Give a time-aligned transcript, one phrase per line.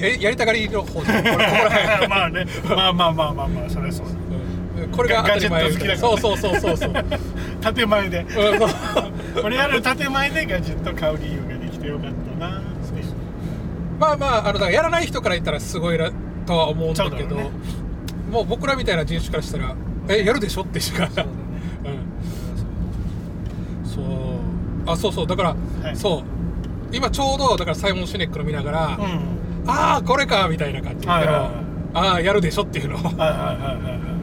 [0.00, 1.12] やりやりたがりの方で
[2.08, 2.46] まあね。
[2.68, 4.06] まあまあまあまあまあそれはそう。
[4.06, 4.90] うん。
[4.90, 6.92] これが当たり前そうそうそうそうそう。
[7.74, 8.20] 建前で。
[8.20, 8.26] う
[9.42, 12.60] これやる建前でガジェット買う理由ができてよかったな
[13.98, 16.10] まあまああのだからやらない人から言ったらすごいな
[16.44, 17.36] とは思うんだけど
[18.30, 19.74] もう僕らみたいな人種からしたら
[20.08, 21.06] えやるでしょってしか。
[21.06, 21.28] そうだね。
[23.84, 23.88] うん。
[23.88, 24.04] そう。
[24.86, 25.26] あそうそう。
[25.26, 25.48] だから、
[25.82, 25.96] はい。
[25.96, 26.22] そう。
[26.92, 29.35] 今ちょうどだからサイモン・シネックの見ながら、うん
[29.66, 31.50] ああこれかみたいな感じ、はいはいはい。
[31.94, 32.98] ああやるでしょっていうのを。
[32.98, 34.16] はいはいはいはいはい。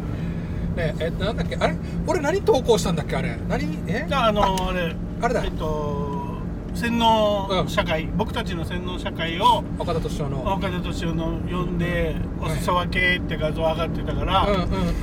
[0.75, 1.55] ねえなんだっけ？
[1.55, 1.75] あれ？
[2.08, 3.16] 俺何投稿したんだっけ？
[3.16, 3.38] あれ。
[3.47, 3.64] 何？
[3.88, 4.05] え？
[4.08, 4.95] じゃああのあれ。
[5.21, 5.44] あれだ。
[5.44, 6.11] えっと
[6.73, 10.41] 洗脳社会、僕たちの洗脳社会を岡田敏夫の。
[10.53, 14.58] 岡田敏夫の呼んでお裾分けって画像上がってたから、うんう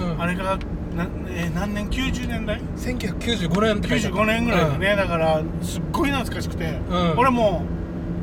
[0.09, 0.21] んうん。
[0.21, 0.59] あれが
[0.97, 7.15] な、えー何年？90年代？1995年って書いてある95年ぐらいだね、だからすっごい懐かしくて、うん。
[7.17, 7.63] 俺も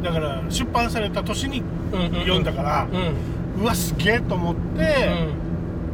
[0.03, 2.87] だから出版された年に読んだから
[3.59, 5.09] う、わすげえと思って、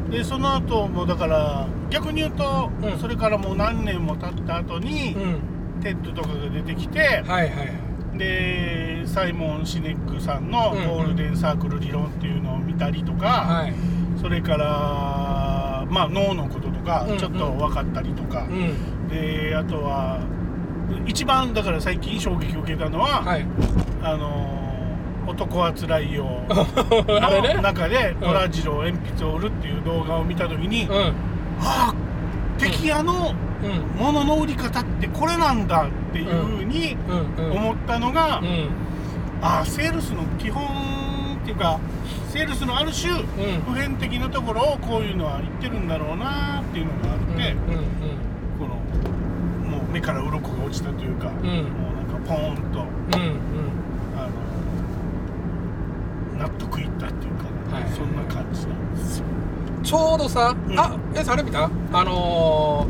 [0.09, 2.99] でその後もだから逆に言うと、うん。
[2.99, 5.15] それからもう何年も経った後に、
[5.81, 7.63] TED とかが出てきて、はいはいは
[8.15, 8.17] い。
[8.17, 13.73] でサイモン・シネックさんのゴールデンサークル理論っていうのを見たりとか、はい。
[14.19, 19.07] それからまあ脳のこととかちょっと分かったりとか、うん。
[19.07, 20.19] であとは
[21.05, 23.45] 一番だから最近衝撃を受けたのは、はい。
[24.01, 24.63] あのー
[25.25, 30.95] 男はつらいよの 中でトラジロ鉛筆を売るっていう動画を見た時に、うん。
[31.61, 31.93] ああ
[32.57, 33.33] 敵屋の
[33.63, 34.03] うん。
[34.03, 36.97] 物の売り方ってこれなんだっていうふうに
[37.39, 37.45] うん。
[37.45, 37.57] うん。
[37.57, 38.67] 思ったのが、うん。
[39.41, 41.79] ああセールスの基本っていうか
[42.27, 43.61] セールスのある種、ん。
[43.61, 47.55] 普遍的なところをこういうのは言ってるんだろうなっていうのがあって、
[49.93, 51.33] 目から鱗が落ちたというか、ん。
[51.35, 53.37] もうなんかポーンとうんうん。
[54.17, 54.27] あ
[56.37, 57.45] の納得いったっていうか、
[57.75, 57.83] はい。
[57.91, 59.25] そんな感じなんですよ。
[59.83, 60.79] ちょうどさ、うん。
[60.79, 61.69] あえあれ見た？
[61.93, 62.87] あの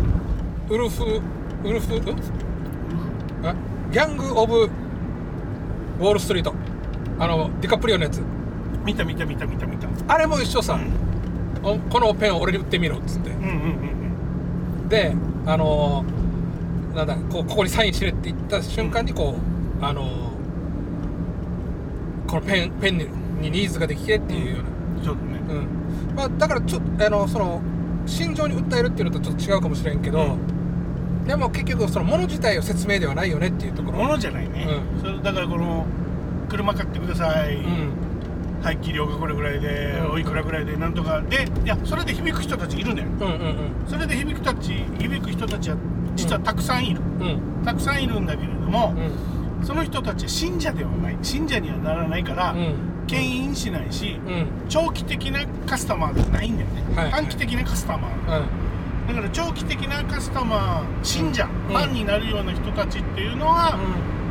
[0.69, 1.21] ー、ウルフ
[1.65, 1.99] ウルフ
[3.91, 6.53] ギャング・オブ・ウォール・ストリート。
[7.19, 8.21] あのディカプリオのやつ。
[8.85, 9.87] 見た見た見た見た見た。
[10.07, 10.79] あれも一緒さ、
[11.63, 13.31] おこのペンを俺に売ってみろっつって。
[13.31, 13.47] うんうん
[14.81, 14.89] うん。
[14.89, 15.15] で
[15.45, 16.23] あのー
[16.95, 19.35] なんだこうここにサインしてって言った瞬間にこ
[19.81, 20.33] う、あのー
[22.27, 23.05] このペンペンに
[23.41, 25.05] にニーズができてっていうような、うん。
[25.05, 25.39] そうだね。
[25.49, 26.15] うん。
[26.15, 27.61] まあ、だからちょっとあのその
[28.05, 30.37] 心情に訴えるっていうのとちょっと違うかもしれんけど、
[31.27, 33.99] でも結局そのもの自体を説明ではないよねっていうところ。
[33.99, 34.67] ものじゃないね。
[34.97, 35.85] うそれだからこの
[36.49, 37.55] 車買ってください。
[37.57, 37.91] うん。
[38.63, 40.11] 排気量がこれぐらいで、うん。
[40.13, 41.21] おいくらぐらいでなんとか。
[41.21, 43.55] でいやそれで響く人たちいるねんうんうん。
[43.87, 45.77] それで響く人たち響く人たちは
[46.15, 47.27] 実はたくさんいる、うん。
[47.27, 48.93] うんたくさんいるんだけれども
[49.61, 49.65] う、ん。
[49.65, 51.17] その人たちは信者ではない。
[51.21, 52.75] 信者にはならないから、うん。
[53.07, 54.47] 牽引しないし、うん。
[54.67, 57.05] 長期的なカスタマーでないんだよね、はい。
[57.05, 58.41] はい短期的なカスタマー。
[58.41, 59.07] うん。
[59.07, 61.73] だから長期的なカスタマー信者、うん。
[61.73, 63.77] ファンになるような人たちっていうのは、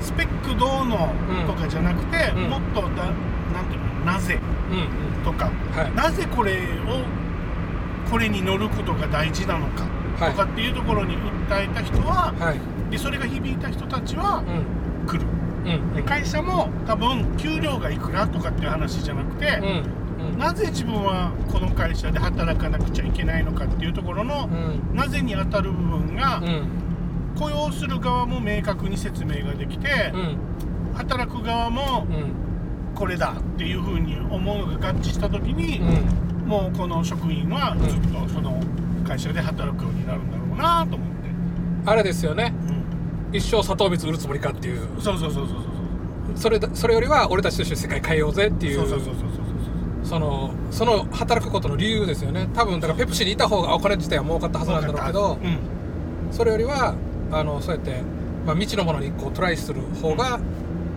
[0.01, 1.09] スペックどうの
[1.47, 2.51] とかじゃなくて、うん。
[2.51, 4.39] もっとだなんていうのなぜ
[5.25, 5.95] とか、はい。
[5.95, 6.59] なぜこれを
[8.11, 9.85] これに乗ることが大事なのか。
[9.85, 12.91] はいとかっていうところに訴えた人は、はい。
[12.91, 15.06] でそれが響いた人たちはうん。
[15.06, 15.26] 来る。
[15.64, 15.94] うん。
[15.94, 19.61] で会社も多分給料がいくらとかっていう話じゃなくて、う
[20.25, 20.32] ん。
[20.32, 20.38] うん。
[20.38, 24.97] なぜ自分はこの会社で働かなくちゃいけないのかっていうところの、うん。
[24.97, 26.69] なぜに当たる部分が、うん。
[27.38, 30.38] 雇用する側も明確に説明ができてう、ん。
[30.94, 32.32] 働く側もうん。
[32.94, 36.49] これだっていうふうに思うのが合致した時に、うん。
[36.49, 38.62] もうこの職員はずっとその
[39.03, 41.15] 会社で働くようになるんだろうなと思って、
[41.87, 42.53] あれですよね。
[43.31, 44.81] うん、一生砂糖蜜売るつもりかっていう。
[45.01, 45.73] そうそうそうそうそう
[46.35, 48.79] それだそれよりは俺たちとして世界変えようぜっていう。
[48.79, 49.43] そうそうそうそうそう
[50.05, 52.49] そのその働くことの理由ですよね。
[52.55, 55.59] 多分だからペプシにいた方がお金自体は儲かったはずなんだろうけどうん。
[56.33, 56.95] それよりは
[57.31, 58.03] あのそうやって、
[58.47, 60.41] まあ、未知のものにこうトライする方が、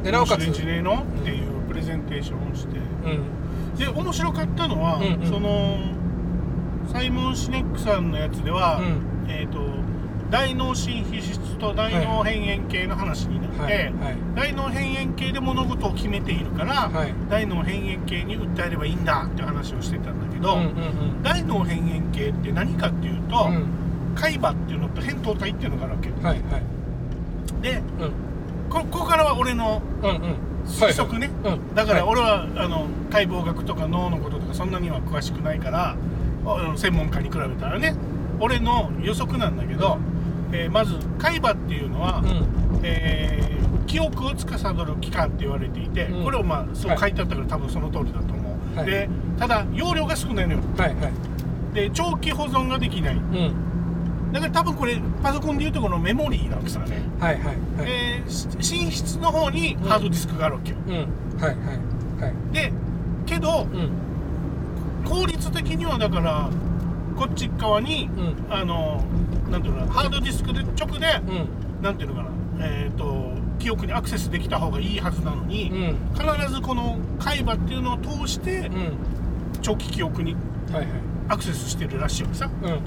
[0.04, 2.78] でなおかつ、面白いんじゃねえのっていうプレゼンテーションをして。
[2.78, 3.78] うん。
[3.78, 5.28] で面白かったのは、うんうん。
[5.28, 5.78] その
[6.96, 9.30] サイモン・シネックさんのやつでは、うん。
[9.30, 9.60] えっ、と
[10.32, 13.74] 大脳新皮質と大脳辺縁系の話になって、はい。
[13.74, 14.18] はい。
[14.34, 17.14] 大脳辺縁系で物事を決めているから、はい。
[17.30, 23.56] 大脳辺縁系に訴えればいいんだっていう話をしてたんだけど、うんうん大脳辺縁系って何かっていうと、うん。
[23.56, 23.66] うん
[24.16, 26.10] 海馬っていうのと扁桃体っていうのがあるわけ。
[26.10, 27.62] はいはい。
[27.62, 28.12] でうん。
[28.70, 30.20] こここからは俺のうんうん。
[30.66, 31.76] 推測ね、うん。
[31.76, 32.10] だからはい。
[32.14, 35.98] 俺は、あの解剖学とか脳のこととかそんなには詳しくないから
[36.78, 37.96] 専門家に比べたらね。
[38.40, 39.98] 俺の予測なんだけど、
[40.52, 42.80] えーまず海馬っていうのは、うん。
[42.84, 43.56] えー
[43.86, 46.24] 記憶を司る器官って言われていて、うん。
[46.24, 48.88] これをまあそう書いてあったから多分その通りだと思う、はい。
[48.88, 49.08] で
[49.38, 50.60] ただ容量が少ないのよ。
[50.78, 51.14] はいはい。
[51.74, 53.16] で長期保存ができない。
[53.16, 54.34] うん。
[54.34, 57.46] だから多分これパソコンでいうとこのメモリーなんですよね、はいはい
[57.78, 57.86] はい。
[57.86, 58.48] でし
[58.86, 60.94] 寝室の方にハードディスクがあるわけよ、うん。
[60.94, 61.06] はい
[61.40, 62.22] はい。
[62.22, 62.54] はい。
[62.54, 62.74] で
[63.26, 63.90] けどうん
[65.06, 66.50] 効率的にはだから
[67.16, 68.54] こっち側に、うん。
[68.54, 69.04] あの
[69.50, 71.84] なんていうのかなハードディスクで直で、うん。
[71.84, 72.30] なんていうのかな
[72.68, 75.98] えっ、と記憶にアクセスできた方がいいはずなのに、うん。
[76.14, 78.98] 必ずこの海馬っていうのを通してうん。
[79.62, 80.36] 長期記憶に
[80.72, 80.88] はいはい。
[81.30, 82.50] アクセスしてるらしいわけさ。
[82.64, 82.80] うん。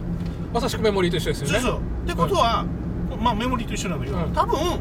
[0.53, 1.61] まさしくメモリーと一緒ですよね。
[1.61, 1.81] そうそう。
[2.05, 2.65] ってことは、
[3.21, 4.33] まあメモリーと一緒なんだけど、うん。
[4.33, 4.79] 多分うん。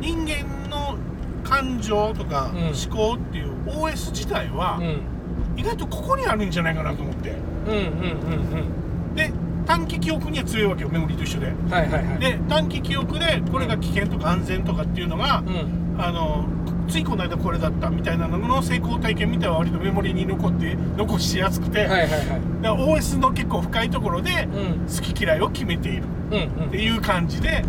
[0.00, 0.96] 人間の
[1.42, 2.58] 感情とかうん。
[2.68, 5.17] 思考っていう OS 自体はうん
[5.58, 7.30] 意外とここにあるんじゃないかなと思って。
[7.66, 9.32] うんうんうんで
[9.66, 11.48] 短期記憶には強いわけよメモリーと一緒で。
[11.48, 12.18] うんはいはいはい。
[12.18, 16.00] で短期記憶でこれが危険とか安全とかっていうのがうん。
[16.00, 16.46] あの
[16.88, 22.10] ついこの間これだったみたいなのの成功体験みたいな割とメモリーに残って残しやすくて、はいはいはい。
[22.10, 24.86] だから OS の結構深いところでうん。
[24.86, 26.04] 好き嫌いを決めている。
[26.30, 26.68] うんうん。
[26.68, 27.62] っていう感じで、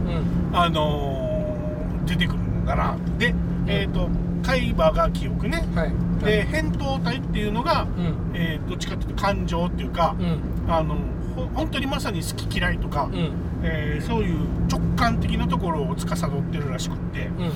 [0.52, 0.58] うん。
[0.58, 1.30] あのー
[2.06, 2.96] 出てくるんだな。
[3.20, 3.36] で、
[3.68, 4.10] えっ、と
[4.42, 5.64] 海馬が記憶ね。
[5.76, 5.92] はい
[6.26, 8.32] で扁桃体っていうのが、うん。
[8.36, 10.72] えーどっちかっていうと感情っていうか、うん。
[10.74, 10.96] あの
[11.36, 13.32] ほ本当にまさに好き嫌いとか、うん。
[13.64, 14.38] えーそういう
[14.70, 17.28] 直感的なところを司ってるらしくって。
[17.28, 17.52] うん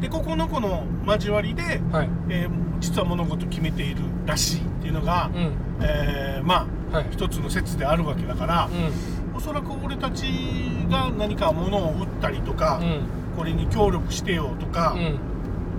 [0.00, 2.08] でここのこの交わりで、うんはい。
[2.28, 5.52] えー実は物事決めているらしいっていうのが、うん。
[5.80, 7.06] えーまあはい。
[7.10, 10.24] 一つの説であるわけだから、うおそらく俺たち
[10.90, 13.00] が何か物を売ったりとか、んうん。
[13.36, 14.94] これに協力してよとか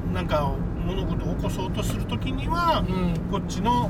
[0.08, 0.14] う、ん。
[0.16, 0.52] なんか
[0.88, 3.32] 物事を起こそうとする時には、うん。
[3.32, 3.90] こっちの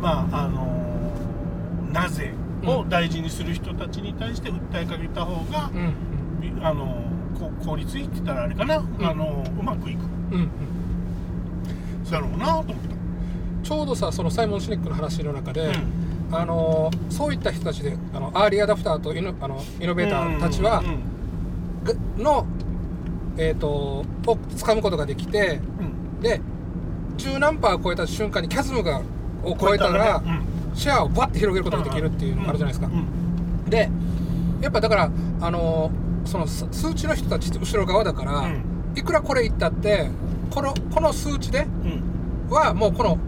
[0.00, 2.32] まああのなぜ
[2.64, 5.94] を大事にする人たちに対して訴えかけた方がう、ん。
[6.40, 7.04] びあの
[7.38, 8.86] こ効率いいって言ったらあれかな、ん。
[9.02, 10.00] あのうまくいく。
[10.32, 10.50] うんうん。
[12.10, 13.68] だろうなと思った。
[13.68, 16.34] ちょうどさそのサイモン・シネックの話の中で、うん。
[16.34, 20.82] あのそういった人たちであのアーリーアダプターとイノあのイノベーターたちは、
[22.18, 22.46] の、
[23.38, 26.20] えー、とを掴むことができてうん。
[26.20, 26.40] で
[27.16, 29.00] 十何パー超えた瞬間にキャズムが
[29.42, 30.40] を超えたら、ね。
[30.74, 33.70] シェアをバッて広げることができるっていうのがあるじゃないですか、うん。
[33.70, 33.88] で
[34.60, 35.90] やっぱだからあの
[36.24, 38.64] その数数値の人たちって後ろ側だから、うん。
[38.96, 40.10] いくらこれ言ったって
[40.50, 42.50] このこの数値でうん。
[42.50, 43.18] はもうこの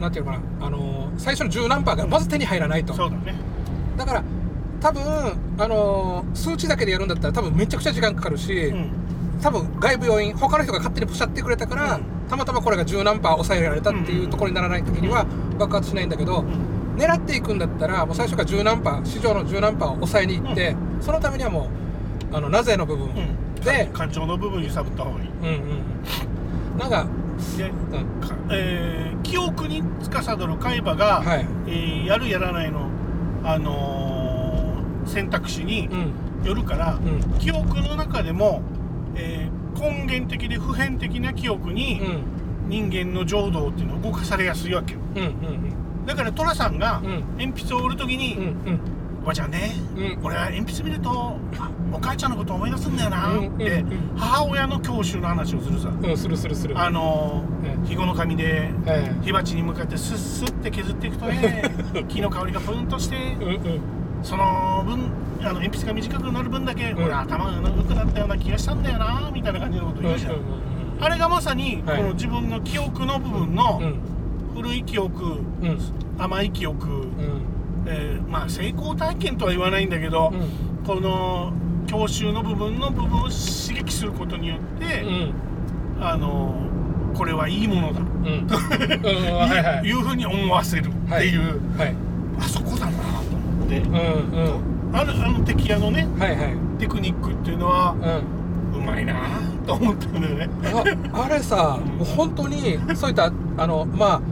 [0.00, 3.34] なんていうのかなあの最初の十何パーがまず手に入らないと、そうだね。
[3.96, 4.24] だから
[4.80, 5.02] 多分
[5.58, 9.07] あの数値だけでやるんだったら多分めちゃくちゃ時間かかるし、うん
[9.40, 12.02] 多分外部要因他の人が勝手にポシャってくれたから、うん。
[12.28, 15.24] たまたまこれが十何パー抑えられたっていうところにならない時には
[15.58, 16.96] 爆発しないんだけど、うん。
[16.96, 21.68] 狙っていくんだったらもう最初から十何パー市場の十何パーを抑えに行って、そのためにはも
[22.32, 23.54] うあのなぜの部分、うん。
[23.62, 27.06] で感情の部分揺さぶった方がいいうんうんなんか、
[27.56, 32.88] でうんかえー記憶に司る海馬が、はいえーやるやらないの、
[33.44, 38.62] あのー選択肢にうんよるから、うん記憶の中でも、
[39.18, 42.22] えー根源的で普遍的な記憶うにん。
[42.68, 45.00] 人間の情動っていうのを動かされやすいわけよ。
[45.16, 45.34] うんうん
[46.06, 47.24] だから寅さんがうん。
[47.38, 48.80] 鉛筆を折る時にうんうん
[49.22, 50.24] 「おばちゃんね、うん。
[50.24, 53.92] 俺は鉛筆見るとあお母ちゃんのこと思い出すんだよな」うんってうん。
[53.92, 55.90] うん母親の教習の話をするさ。
[56.02, 56.78] うんするするする。
[56.78, 57.42] あの
[57.82, 61.62] 肥後の紙ではい火鉢に向かってスッスッって削っていくとね
[62.08, 63.80] 木の香りがプンとしてうんうん
[64.22, 65.10] その分
[65.40, 66.96] あの鉛筆が短くなる分だけ、ん。
[66.96, 70.40] 俺頭が長くなったような気がしたんだよなみたいな感じのこと言うじゃん、うん
[71.00, 71.96] あれがまさに、はい。
[71.98, 74.00] この自分の記憶の部分のうん。
[74.56, 75.28] 古い記憶、う
[75.64, 75.78] ん。
[76.18, 77.42] 甘い記憶、うん。
[77.86, 80.84] えーまあ成功体験とは言わないんだけど、うん。
[80.84, 81.52] この
[81.86, 85.34] 教習の部分の部分を刺激することによって、うん。
[86.00, 86.52] あの
[87.14, 88.26] これはいいものだ、うん。
[88.26, 88.46] うん。
[88.48, 89.86] はいはい。
[89.88, 91.94] いうふうに思わせるっていう、はい。
[92.40, 92.92] あそこだな
[93.68, 93.94] と思って、うん
[94.88, 94.96] うん。
[94.96, 96.78] あるあの敵屋のねはいはい。
[96.78, 97.94] テクニックっていうのは
[98.74, 99.14] うまいな
[99.66, 100.48] と思ったんだよね。
[101.12, 104.22] ああれさもう本当にそういったあのまあ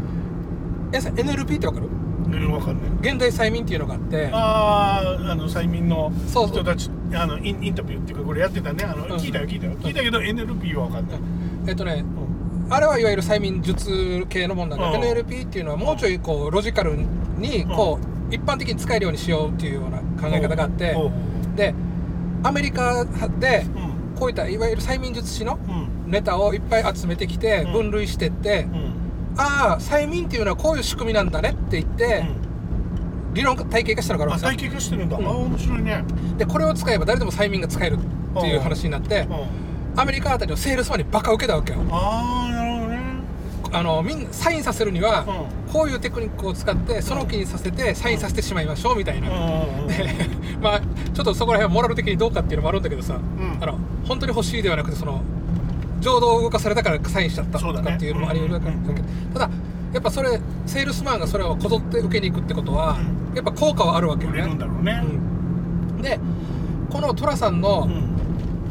[0.93, 1.89] えさ NLP ってわかる？
[2.27, 3.13] うん、わかんない。
[3.13, 4.31] 現代催眠っていうのがあって。
[4.33, 8.85] ああ、あの催眠のそう人たち、あのインインタビューっていうかこれやってたね。
[8.85, 9.13] あの、うん。
[9.13, 9.73] 聞いたよ聞いたよ。
[9.75, 11.19] 聞いたけど NLP はわかんない。
[11.69, 12.05] えっとね
[12.67, 12.73] うん。
[12.73, 15.19] あれはいわゆる催眠術系のもんなんだけどうん。
[15.19, 16.97] NLP っていうのはもうちょいこうロジカル
[17.39, 20.97] にこう一般的に使えるようにしようっていうような考え方があって
[21.55, 21.75] で
[22.43, 23.05] アメリカ
[23.39, 23.67] で
[24.19, 26.11] こういったいわゆる催眠術師のうん。
[26.11, 27.73] ネタをいっぱい集めてきてうん。
[27.73, 28.95] 分類してって、うん。
[29.37, 32.25] ああ催眠っていうのはこういう仕組みなんだねって言って、
[33.35, 34.49] 理論体系化したのがあるんですよ。
[34.49, 35.27] あ体系化してるんだ、うん。
[35.27, 36.05] あ面白いね。
[36.39, 40.01] でこれを使えば誰でも催眠が使えるっていう話になってうん。
[40.01, 41.81] アメリカあたりのセールスマンにバカ受けたわけよ。
[41.91, 42.46] ああ
[43.77, 45.23] あのみんなサインさせるには、
[45.69, 49.29] うこういうテクニックを使ってその気にさせてサインさせてしまいましょうみたいな、
[50.63, 53.21] まあちょっとそこら辺はモラル的にどうかっていうのもあるんだけどさ、ん。
[53.61, 53.79] あの
[54.09, 55.21] 本当に欲しいではなくてその
[56.01, 59.51] 情動を動かされたからサインしちゃったとかっていうのもあり得るわけだけど、ただ
[59.93, 62.97] やっぱそれセールスマンがそれをこぞって受けに行くってことは、
[63.33, 65.03] うやっぱ効果はあるわけよね、だろうね。
[65.97, 66.03] うん。
[66.03, 66.19] で
[66.91, 68.17] この寅さんうのん。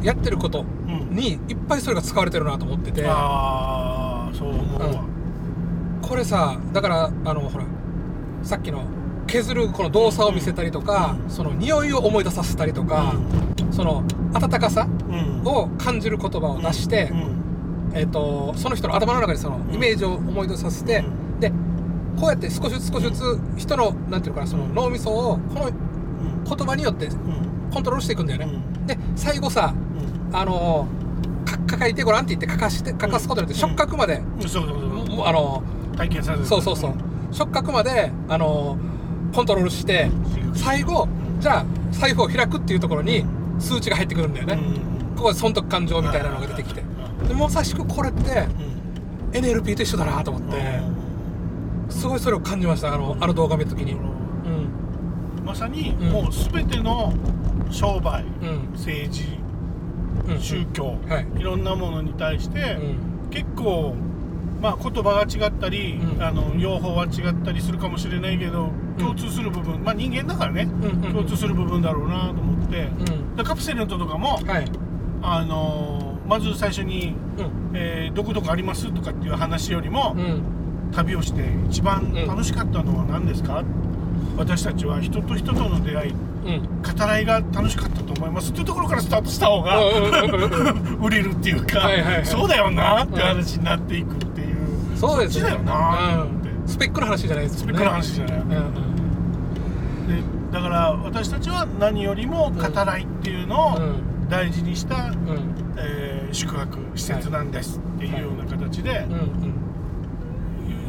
[0.02, 1.16] やってることうん。
[1.16, 3.95] にいっぱいそれが使われてるなと思ってて、ああ
[4.38, 5.04] そう思うわ。
[6.02, 7.66] これさだからあのほら
[8.44, 8.84] さっきの
[9.28, 11.30] 削るこの動作を見せたりとか、うん。
[11.30, 13.16] その匂いを思い出させたりとか、
[13.72, 15.42] その温かさうん。
[15.48, 17.92] を感じる言葉を出して、うん。
[17.94, 19.74] えー、とその人の頭の中にそのん。
[19.74, 21.40] イメージを思い出させて、うん。
[21.40, 21.50] で
[22.20, 26.44] こうやって少しずつ少しずつ人のなんていうのかなその脳みそをこのうん。
[26.44, 27.72] 言葉によってうん。
[27.74, 28.86] コントロールしていくんだよね、うん。
[28.86, 30.36] で最後さうん。
[30.36, 31.05] あのか
[31.48, 35.64] 書いてごらんって言って書かして書かすことによって触覚まで、そうそうそうあの
[35.98, 36.94] 体験させるそうそうそう
[37.32, 38.78] 触覚まであの
[39.34, 40.10] コントロールして
[40.54, 41.08] 最後
[41.40, 43.26] じゃあ財布を開くっていうところに
[43.60, 44.60] 数値が入ってくるんだよね、
[45.16, 46.82] ここで損得感情みたいなのが出てきて
[47.28, 48.48] でまさしくこれって
[49.32, 50.82] NLP と一緒だなと思って
[51.90, 57.14] すごいそれを感じましたあのあの動画見た時にうんまさにもう全ての
[57.70, 58.24] 商売
[58.74, 59.45] 政治
[60.40, 60.98] 宗教。
[61.08, 61.28] はい。
[61.40, 63.30] いろんなものに対してうん。
[63.32, 63.96] 結構
[64.62, 66.24] まあ言葉が違ったりうん。
[66.24, 69.04] あの用法は違ったりするかもしれないけどうん。
[69.04, 69.84] 共通する部分。
[69.84, 70.68] まあ人間だからね。
[71.12, 72.84] 共通する部分だろうなと思って。
[72.86, 73.36] うん。
[73.36, 74.66] でカプセルトとかもはい。
[75.22, 77.72] あのーまず最初にうん。
[77.76, 80.42] えーどこどこありますとかっていう話よりもうん。
[80.92, 83.64] 旅をして一番楽しかったのは何ですか？
[84.38, 86.12] 私たちは人と人との出会い。
[86.12, 88.52] うん語らいが楽しかったと思います。
[88.52, 89.80] っていうところからスタートした方が
[91.02, 92.26] 売れるっていうか、はいはいはい。
[92.26, 94.58] そうだよなって話になっていくっていう、
[94.96, 96.68] そうですだよなって、うん。
[96.68, 98.52] スペックの話じゃないですスペックの話じゃない、うんうん。
[98.52, 98.62] で
[100.52, 104.30] だから私たちは何よりも語らいっていうのをうん。
[104.30, 105.14] 大事にした、うん。
[105.78, 109.06] えー宿泊施設なんですっていうような形で、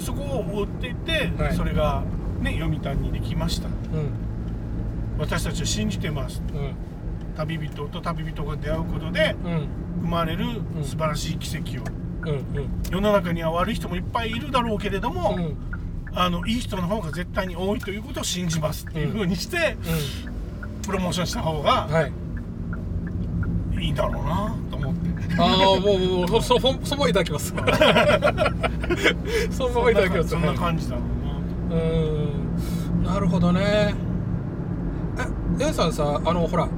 [0.01, 1.55] そこを追っていって、はい。
[1.55, 2.03] それが
[2.41, 3.69] ね読谷にできました。
[3.69, 4.25] うん
[5.18, 6.42] 私たちは信じてます。
[6.54, 6.75] うん。
[7.37, 9.68] 旅人と旅人が出会うことでうん。
[10.02, 10.44] 生まれる
[10.76, 10.85] うん。
[10.85, 11.85] 素晴らしい奇跡を、
[12.90, 15.56] 世の中には悪い人もいっぱいいるだろうけれども、うん。
[16.18, 19.76] あのいい人の方が絶対に多いということを信じますっていう風にして、
[20.87, 22.12] プロモーションした方がはい。
[23.88, 25.00] いだろうなと思って。
[25.38, 25.49] ああ
[25.80, 27.52] もうもうそそそそのままいただきます。
[29.50, 30.30] そのままいただきます。
[30.30, 31.02] そんな感じだろ
[31.70, 33.04] うなうーん。
[33.04, 33.94] なるほどね
[35.61, 36.69] え A さんさあのほら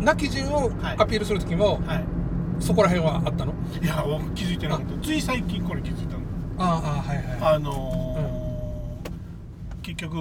[0.00, 0.96] 泣き人をはい。
[0.98, 2.04] アピールする時も、はい。
[2.60, 3.52] そこら辺はあったの？
[3.82, 5.04] いや気づいてなかった。
[5.04, 6.20] つい最近これ気づいたの。
[6.58, 7.54] ああはいはい。
[7.54, 10.16] あのー結局、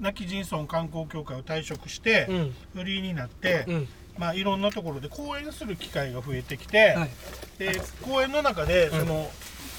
[0.00, 2.54] 亡き人村観光協会を退職して、うん。
[2.74, 3.88] フリーになって、うん。
[4.18, 7.10] まあいろんなところで講演する機会が増えてきて、はい。
[7.58, 9.30] で講演の中でその、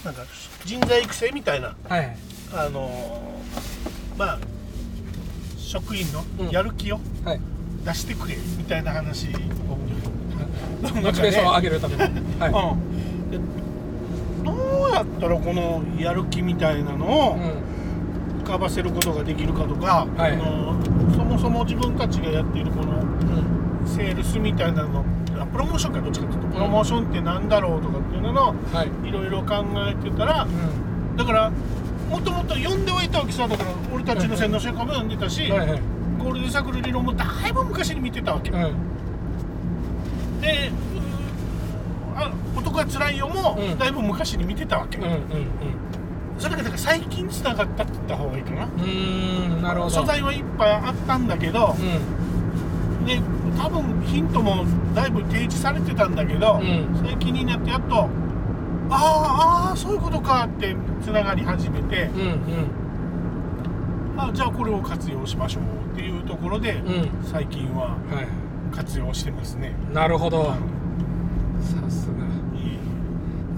[0.05, 0.23] なんか
[0.63, 2.15] 人材育成みたいなはい。
[2.53, 4.39] あのーまあ
[5.65, 6.05] 職員
[6.39, 6.45] うん。
[6.47, 7.39] のやる気をはい。
[7.85, 9.31] 出してくれみたいな話を、
[11.01, 12.01] モチベーションを上げるために。
[12.01, 12.07] は
[12.73, 13.31] うん。
[13.31, 13.37] で
[14.43, 14.51] ど
[14.87, 17.37] うやったらこのやる気みたいなのを
[18.43, 20.33] 浮かばせることができるかとか、はい。
[20.33, 20.75] あの
[21.15, 23.87] そもそも自分たちがやっているこのうん。
[23.87, 25.03] セールスみたいなの
[25.39, 28.41] あプロモーションかどっちかっていうとプロモーションってなんだろうとかっていうのの
[28.73, 29.07] はい。
[29.07, 31.51] いろいろ考えてたらうだから
[32.09, 35.81] もともと読んではいたわけさだから俺たちの洗脳書家も読んでたし、んはいはい。
[36.19, 38.73] ゴールデンサークル理論もだいぶ昔に見てたわけ、うん
[40.41, 40.71] で
[42.15, 43.77] あ男が辛いよもうん。
[43.77, 45.19] だいぶ昔に見てたわけ、うんうん
[46.37, 48.65] それがだから最近つながったって言った方がいいかな。
[48.65, 49.89] うんなるほど。
[49.89, 53.05] 素材はいっぱいあったんだけど、うん。
[53.05, 53.21] で
[53.57, 57.01] 多分ヒントもだいぶ提示されてたんだけど、うん。
[57.05, 58.09] 最近になってやっと
[58.89, 64.19] あーあーそういうことかってつながり始めて、うんうん。
[64.19, 65.63] あじゃあこれを活用しましょう
[65.93, 67.09] っていうところで、うん。
[67.23, 67.95] 最近ははい。
[68.75, 69.73] 活用してますね。
[69.93, 70.51] なるほど。
[70.51, 70.55] あ
[71.61, 72.13] さすが。
[72.17, 72.25] の
[72.59, 72.77] いい。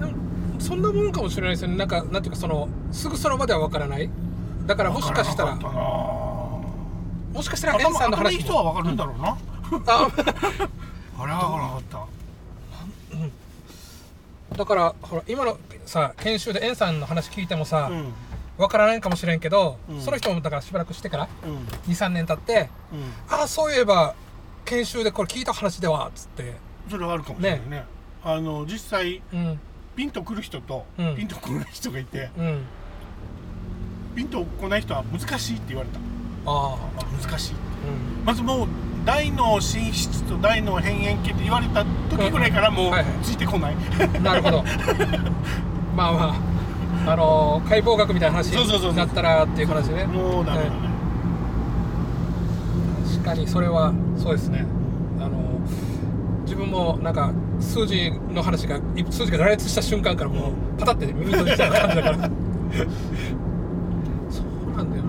[0.00, 0.12] でも
[0.60, 1.76] そんなもんかもしれないですよね。
[1.76, 4.08] なんかなんていうかそのすぐその場ではわからない。
[4.66, 5.74] だからもしかしたらわからな。
[5.74, 5.88] かったな
[7.34, 8.40] もしかしたらエンさんの話も。
[8.42, 9.28] 人はわかるんだろうな。
[9.28, 9.36] あ
[11.20, 11.67] あれはわから。
[14.58, 18.12] だからほら今のさ研修でエンさんの話聞いてもさ、うん。
[18.58, 20.00] わからないかもしれんけど、うん。
[20.02, 21.92] その人もだからしばらくしてからうん。
[21.92, 23.02] 23年経ってうん。
[23.32, 24.16] ああそういえば
[24.64, 26.56] 研修でこれ聞いた話ではっつって。
[26.90, 27.84] それはあるかもしれないね。
[28.24, 29.60] あの実際うん。
[29.94, 31.16] ピンとくる人と、うん。
[31.16, 32.64] ピンとこない人がいてうん。
[34.16, 36.00] ピンとこない人は難しいって言われた。
[36.46, 36.78] ああ。
[37.22, 38.24] 難しいうん。
[38.24, 38.68] まずもう
[39.04, 43.12] 大脳進出と大脳辺縁系って言われた時ぐらいからもううんはいはい。
[43.22, 43.76] ついてこない、
[44.22, 44.64] なるほど。
[45.96, 46.34] まあま
[47.06, 50.04] ああのー解剖学みたいな話になったらっていう話ね。
[50.04, 50.70] もうダメだね、
[53.12, 54.66] 確かにそれはそうですね。
[55.20, 55.60] あの
[56.44, 62.16] 自分もなんか数字の話がい数字が羅列した瞬間からもうパタって耳閉じちゃう感じだから。
[64.30, 65.02] そうなんだよ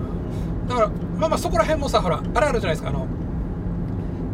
[0.67, 0.75] な。
[0.75, 0.88] だから
[1.19, 2.89] まあまあそこら辺もさほらあれあるじゃないですか。
[2.89, 3.05] あの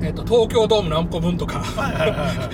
[0.02, 1.64] えっ、と東京ドーム何個分とか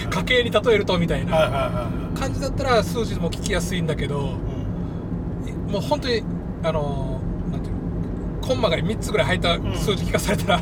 [0.09, 6.23] 家計に例えるとみたいはいな感じだったら数字も聞きやすいんだけどいはいもう本当に
[6.63, 7.19] あの
[7.51, 7.81] なんていうの
[8.47, 10.61] コンマが3つぐらい入った数字聞かされたら、う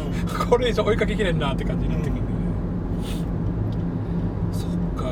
[0.50, 2.44] これ以上追いかけきれんなって感じになってくるんだよね、
[4.54, 4.70] そっ
[5.02, 5.10] か。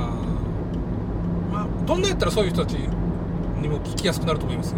[1.51, 4.75] まあどんなやったらそういう人たちにも聞きやすくなると思います？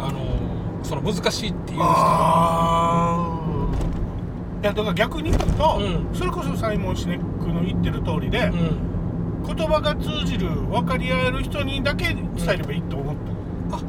[0.00, 0.20] あの
[0.82, 1.84] その難しいっていう人。
[1.84, 3.39] ああ
[4.62, 6.14] いやだから逆に言うと、うん。
[6.14, 8.90] それこそサイモン・シネックの言ってる通りで、うん。
[9.56, 13.16] 言葉が通じる分かり合える人にだけ伝えればいいと思っ
[13.70, 13.80] た、あ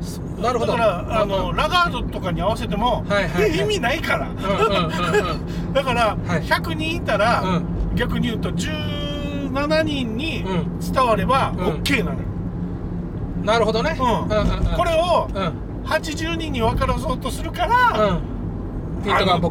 [0.00, 0.72] そなるほど。
[0.72, 3.58] だからあの、うんラガードとかに合わせても、はいはいはい。
[3.58, 4.44] 意味ないから、うんうん
[4.84, 6.42] うん だから、はい。
[6.42, 7.96] 100人いたら、うん。
[7.96, 10.78] 逆に言うと17人にうん。
[10.78, 11.66] 伝わればうん。
[11.82, 12.18] OK なのよ、
[13.38, 13.96] うんなるほどね。
[13.98, 14.06] うん。
[14.06, 14.76] うんうんうん。
[14.76, 15.52] これをうん。
[15.86, 18.18] 80人に分からそうとするから、うん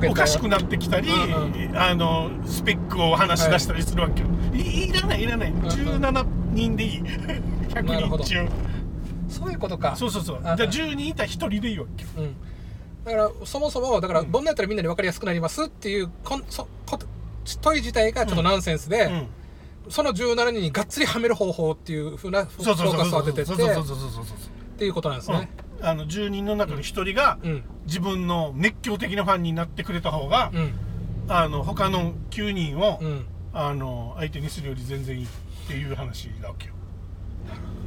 [0.10, 5.52] おかしくなってきたり、うんあのスペックを話し出したりするわけよ、い、いらないいらない。
[5.52, 7.02] ん17人でいい。
[7.74, 8.24] なるほ100ど。
[8.24, 8.50] 人中
[9.30, 9.96] そういうことか。
[9.96, 10.40] そうそうそう。
[10.42, 12.10] じゃああ10人いたら1人でいいわけよ。
[12.18, 12.36] うん、
[13.06, 14.44] だからそもそもだからどん。
[14.44, 17.06] なやったらみんなに分かりやすくなりますっていうこんそこと
[17.62, 19.28] 問い自体がちょっとナンセンスで、うん。
[19.90, 23.46] その17人にがっつりはめる方法っていうふうなフォーカスを当ててっ
[24.78, 25.50] ていうことなんですね。
[25.64, 27.64] うんあの10人の中の1人がうん。
[27.86, 30.74] 自分の熱狂的なファンになってくれた方が、うん。
[31.28, 33.26] あの他の9人を、うん。
[33.54, 35.28] あの相手にするより全然いいっ
[35.68, 36.74] ていう話なわけよ。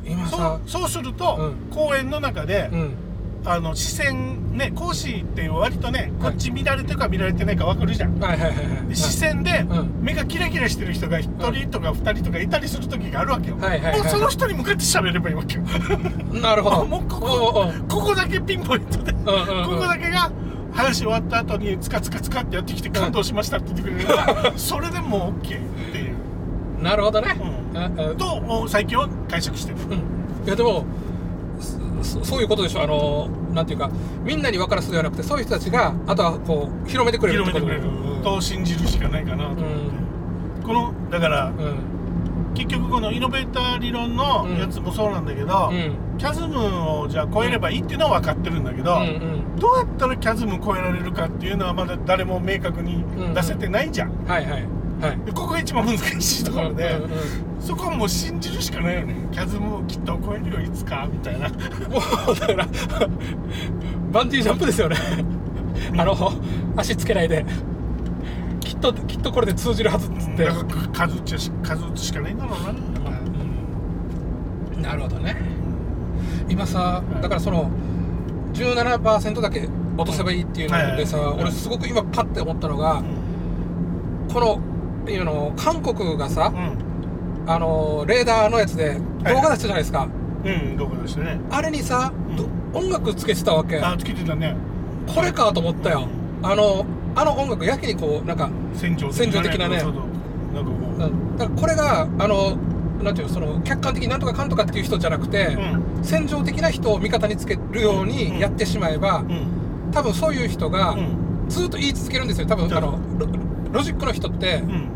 [0.05, 1.37] そ今さうそうすると、
[1.70, 1.74] うん。
[1.74, 2.94] 公演の中で、うん
[3.44, 10.02] あの視線ね講師って割とねこっち見られてるか見られてないか分かるじゃん、はいはいはいはいで視線でうん。
[10.02, 15.62] 目がキラキラしてる人が1人とか2人とかいたりする時があるわけよ、はいはいはいもうその人に向かって喋ればいいわけよ。
[16.40, 16.85] なるほど。
[16.87, 19.64] もうここうここだけピンポイントで、うんうんうん。
[19.64, 20.31] ここだけが
[20.72, 27.37] 話終わった後につかつかつかってやってきて感動しましたって言ってくれれば、それでもう OK っていう、なるほどね、
[27.74, 28.16] うん。
[28.16, 29.76] と最近は解釈してる。
[29.90, 30.46] うん。
[30.46, 30.85] いやでも
[32.04, 32.82] そそういうことでしょ。
[32.82, 33.90] あのなんていうか
[34.24, 37.82] みんなに分からすではなくてそういう人たちがあとはこう広めてくれる広めてくれる。
[38.06, 39.50] うんと信じるしかないかなと。
[39.50, 41.92] 思って、このだからうん。
[42.54, 46.18] 結局このイノベーター理論のやつもそうなんだけど、うん。
[46.18, 49.04] キャズムをじゃあ超えればいいっていうのは分かってるんだけど、うんう
[49.56, 49.56] ん。
[49.58, 54.66] どうやったらキャズム超えられるかっていうのはまだ誰も明確に出せてないじゃん、はいはい
[55.00, 55.18] はい。
[55.24, 59.14] でここが一番難しいところで、うんうんうんそこはもう信じるしかないよね。
[59.31, 61.48] キャズムをきっと超えるよいつかみたいな。
[61.48, 61.61] もう
[62.38, 62.68] だから
[64.11, 64.96] バンジージャンプですよね。
[65.96, 66.16] あの
[66.77, 67.46] 足つけないで。
[68.61, 70.44] きっときっとこれで通じるはずっつって。
[70.44, 70.66] だから
[71.07, 72.72] 数打ちし数打つしかないんだろうな、う
[74.79, 74.83] ん。
[74.83, 75.37] なるほどね。
[76.48, 77.70] 今さだからその
[78.55, 81.27] 17%だけ落とせばいいっていうのでさ、はい。
[81.27, 81.35] はい。
[81.37, 83.03] はい俺すごく今パッて思ったのが、
[84.33, 84.59] この
[85.11, 86.91] いうの韓国がさ、うん
[87.46, 90.09] あのレーダーのやつで動画出したじゃないですか、
[90.44, 91.40] うん、うん、どこでしたね。
[91.50, 92.46] あれにさ、ど
[92.78, 93.78] 音楽つけてたわけ。
[93.78, 94.57] あつけてたね。
[95.12, 96.09] これかと思ったよ。
[96.42, 99.76] あのあの音楽やけにこうなんか、戦場戦場的なね。
[99.78, 100.07] なんかこ
[100.98, 101.37] う、うん。
[101.37, 102.57] だからこれがあの
[103.02, 106.05] なんていうのその客観的になんとかかんとかっていう人じゃなくて、うん。
[106.05, 109.90] 戦場的な人を味方につけるようにやってしまえば、うん。
[109.92, 111.33] 多分そういう人がうん。
[111.48, 112.46] ずっと言い続けるんですよ。
[112.46, 113.26] 多分あのロ
[113.72, 114.91] ロジックの人ってうん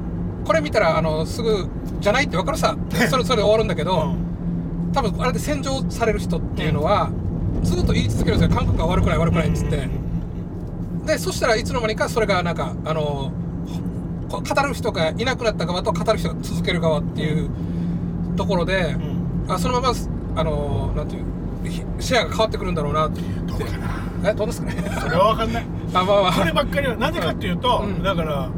[0.47, 1.69] これ見たらあのすぐ
[2.01, 2.77] じゃないって分かるさ
[3.11, 4.15] それそれで終わるんだけど、
[4.93, 7.11] 多分あれで戦場される人っていうのは、
[7.63, 9.89] ずっと言い続けるんですよ韓国が悪くない悪くないっつって、
[11.05, 13.33] でそしたらいつの間にかそれがなんかあの
[14.29, 17.51] こ語る人がいなくなった側と語る人が続ける側っていう
[18.37, 19.53] ところで、うん。
[19.53, 19.95] あそのまま
[20.41, 21.25] あのなんていう
[21.69, 23.21] ひシェアが変わってくるんだろうなって。
[23.47, 24.31] どうかな？
[24.31, 24.75] えどうですかね？
[25.01, 25.67] それは分かんない。
[25.95, 26.33] あまあまあ。
[26.33, 28.03] こればっかりはなぜかっていうと、うん。
[28.03, 28.49] だから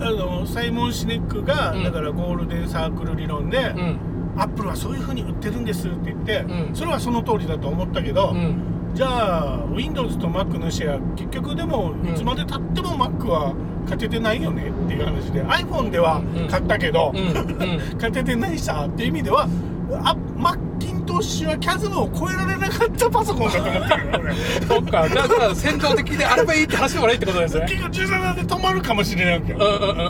[0.00, 1.84] あのサイモン・シネックが、うん。
[1.84, 3.98] だからゴールデンサークル理論で、うん。
[4.36, 6.74] アップルはそういうふうに売ってるんですって言って、うん。
[6.74, 8.92] それはその通りだと思ったけど、うん。
[8.94, 16.44] じゃあ Windows と Mac のシェア結局でもんいつまでたっても Mac は勝ててないよねっていう話で iPhone ではうん。
[16.44, 17.20] 勝ったけど、うん。
[17.20, 17.78] うん。
[17.94, 19.48] 勝ててないさっていう意味では
[19.92, 24.34] あマッキントッシュはキャズムを超えられなかったパソコンだと思ってるよ俺。
[24.66, 25.08] そっか。
[25.08, 27.66] じゃあじゃあ戦場的であればいいって話でもないってことですね。
[27.68, 29.58] 結局17で止まるかもしれないわけよ、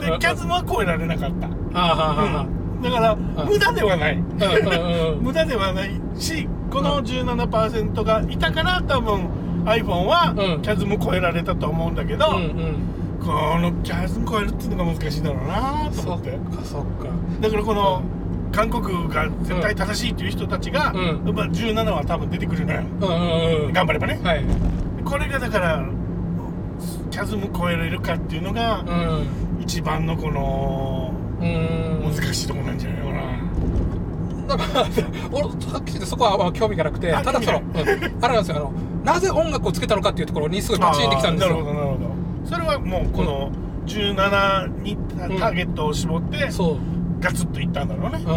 [0.01, 2.81] でキャズムは超えられなかった、うん。
[2.81, 4.17] だから無駄ではない、
[5.21, 9.29] 無駄ではないしこの17%がいたから多分
[9.65, 10.61] iPhone はうん。
[10.61, 12.75] キャズム超えられたと思うんだけど、うんうん。
[13.19, 17.09] このキャズム超えるっていうのが難しいだろうなとそっ思ってかそっか。
[17.41, 18.01] だからこの
[18.51, 21.35] 韓国が絶対正しいっていう人たちが、うん。
[21.35, 22.81] まあ17は多分出てくるのよ。
[23.01, 23.11] うんう
[23.63, 23.73] んうん。
[23.73, 24.19] 頑張ればね。
[24.23, 24.43] はい。
[25.03, 25.85] これがだから
[27.11, 29.61] キャズム超えられるかっていうのがうん。
[29.61, 32.13] 一番のこのうん。
[32.15, 33.07] 難しいところなんじゃないか
[34.47, 34.87] な、だから
[35.31, 42.49] 俺はっきりそこは興味がなくてあただその、うん、あれなんですよあのなぜ音楽をつけたのかっていうところにすごいパチンってきたんですあーなるほよどなるほど。
[42.49, 43.51] それはもうこの
[43.87, 46.77] 17にターゲットを絞ってそう
[47.19, 48.29] ガツッといったんだろうね、う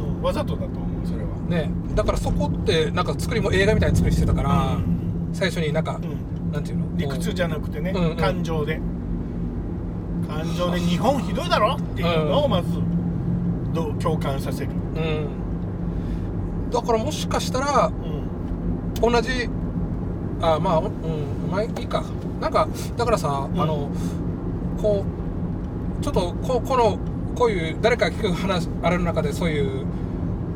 [0.00, 0.14] ん。
[0.16, 0.22] うん。
[0.22, 1.30] わざとだと思うそれは。
[1.48, 1.70] ね。
[1.94, 5.30] だからそこってなんか作りも映画みたいな作りしてたから、うん。
[5.32, 6.52] 最初になんか、うん。
[6.52, 6.96] なんていうの？
[6.96, 8.16] 理屈じゃなくてね、うんうん。
[8.16, 8.80] 感情で。
[10.26, 11.74] 感情で日本ひどいだろ？
[11.74, 12.68] っていうのをまず
[13.72, 15.28] どう共感させる、うん。
[16.70, 19.12] だからもしかしたらうん。
[19.12, 19.48] 同じ
[20.40, 22.04] あまあうんまあいいか。
[22.40, 23.60] なんかだからさ、うん。
[23.60, 23.90] あの
[24.80, 25.04] こ
[26.00, 26.98] うちょっとここの
[27.38, 29.86] こういう誰かが聞く話あれの中でそういう、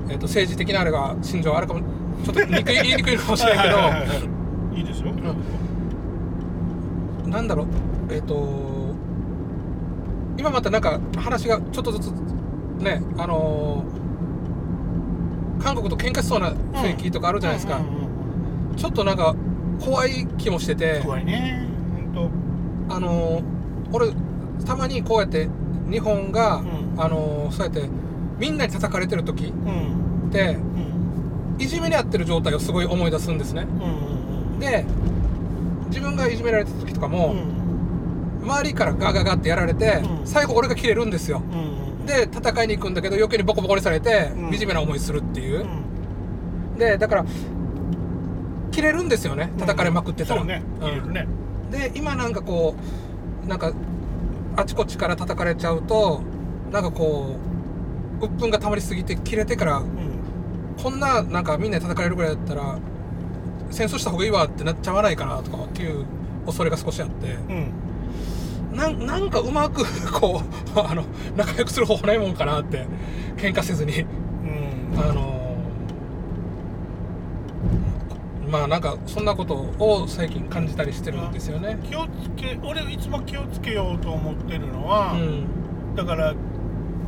[0.08, 1.80] えっと政治的なあれが心情あるかも
[2.24, 3.98] ちょっとにくい言いにくいかもしれないけどはいは
[4.76, 5.12] いですよ、
[7.26, 7.66] なんだろう
[8.10, 8.94] えっ、と
[10.36, 12.10] 今またなんか話がちょっとずつ
[12.82, 14.02] ねあのー
[15.62, 18.02] 韓国と喧嘩しそうな雰囲気とかあるじゃないですか、うんうんうん
[18.74, 19.36] ちょっとなんか
[19.84, 21.02] 怖い気もしてて。
[21.04, 21.68] 怖いね
[22.14, 22.30] 本
[22.88, 23.42] あのー
[23.92, 24.10] 俺
[24.64, 25.48] たまにこうやって
[25.90, 26.62] 日本が、う
[26.96, 27.00] ん。
[27.00, 27.88] あのーそうやって
[28.38, 30.28] みんなに叩かれてる時当うん。
[30.28, 30.56] って
[31.56, 31.62] うん。
[31.62, 33.62] いじめにあってる状態をすごい思い出すんですね。
[33.62, 34.84] うんうんで
[35.88, 38.42] 自分がいじめられてた時とかうも、ん。
[38.44, 40.26] 周りからガガガってやられて、うん。
[40.26, 41.42] 最後俺が切れるんですよ。
[41.52, 44.58] うんうんで戦いに行くんだけど余計にボコボコにされて、うん。
[44.58, 45.60] 惨めな思いするっていう。
[45.60, 45.64] う、
[46.74, 46.78] ん。
[46.78, 47.24] でだから
[48.72, 49.52] 切れるんですよね。
[49.58, 50.62] 叩かれまくってたら、そうね。
[50.80, 51.26] うん入れるね。
[51.70, 52.74] で今なんかこ
[53.44, 53.72] うなんか
[54.56, 56.20] あちこちから叩かれちゃうと
[56.70, 57.36] なんかこ
[58.20, 60.12] う鬱憤が溜まりすぎて切れてからうん
[60.82, 62.78] こんななんかみんなに叩かれるぐらいだったら
[63.70, 66.04] 戦争した方がいいわってなっちゃわないかなとかっていう
[66.44, 67.32] 恐れが少しあって。
[67.32, 67.72] うん
[68.72, 69.84] なんなんかうまく
[70.18, 70.40] こ
[70.74, 71.04] うあの
[71.36, 72.86] 仲良くする方法ないもんかなって
[73.36, 74.00] 喧嘩せずに。
[74.00, 74.98] うん。
[74.98, 75.31] あの
[78.52, 81.78] まあなんかそんなことを最近感じたりしてるんですよね。
[81.88, 85.96] 気をつけ俺いつも気をつけようと思ってるのは、うん。
[85.96, 86.34] だから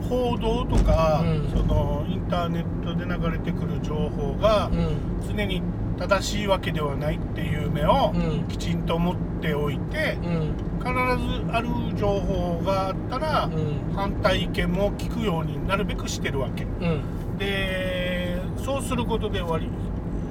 [0.09, 1.51] 報道とか、うん。
[1.51, 5.37] そのインターネットで流れてくる情報がうん。
[5.37, 5.63] 常に
[5.99, 8.49] 正しいわけではないっていう目をうん。
[8.49, 10.55] きちんと持っておいてうん。
[10.79, 13.95] 必ずある情報があったらうん。
[13.95, 16.65] 反対意見も聞くようになるべくしてるわけ。
[16.65, 17.37] うん。
[17.37, 19.69] でそうすることで割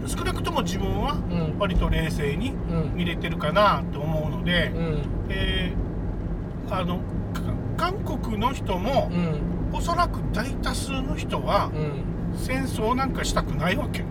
[0.06, 1.60] 少なくとも自分はうん。
[1.60, 2.96] 割と冷静にうん。
[2.96, 5.02] 見れてるかなって思うので、うん。
[5.30, 7.04] えーあのか
[7.78, 9.76] 韓国の人もうん。
[9.76, 12.38] おそらく大多数の人はうん。
[12.38, 14.08] 戦争なんかしたくないわけうん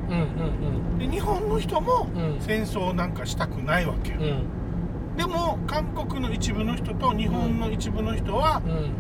[0.95, 2.41] うんで日本の人もうん。
[2.41, 5.17] 戦争なんかしたくないわけうん。
[5.17, 8.91] でも韓国の一部の人と日本の一部の人はうん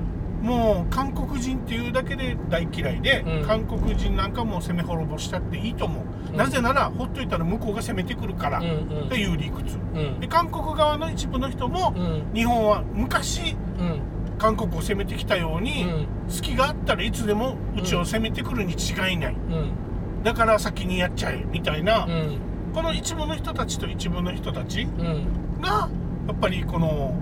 [0.42, 3.46] もう韓国人っていうだけで大嫌いで、うん。
[3.46, 6.36] 韓国人なんかもう攻め滅ぼしたっていいと思う、うん。
[6.36, 8.68] なぜならほっといたら向こうが攻めてくるからうんう
[9.04, 9.06] ん。
[9.06, 9.78] っていう理屈。
[9.94, 10.20] うん。
[10.20, 12.34] で韓国側の一部の人もうん。
[12.34, 14.00] 日本は昔うん。
[14.38, 16.06] 韓国を攻めてきたように、うん。
[16.28, 20.22] 隙があったらいつでもうちを攻めてくるに違いない、うん。
[20.24, 22.38] だから先にやっちゃえみたいな、うん。
[22.74, 25.60] この一部の人たちと一部の人たちうん。
[25.60, 25.88] が
[26.26, 27.14] やっぱりこの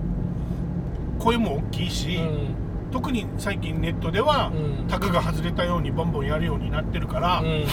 [1.19, 2.55] 声も大きいし、うん
[2.91, 4.87] 特に最近ネットでは、うん。
[4.87, 7.65] タグが外れたようにボンボンやるようになってるから、うん。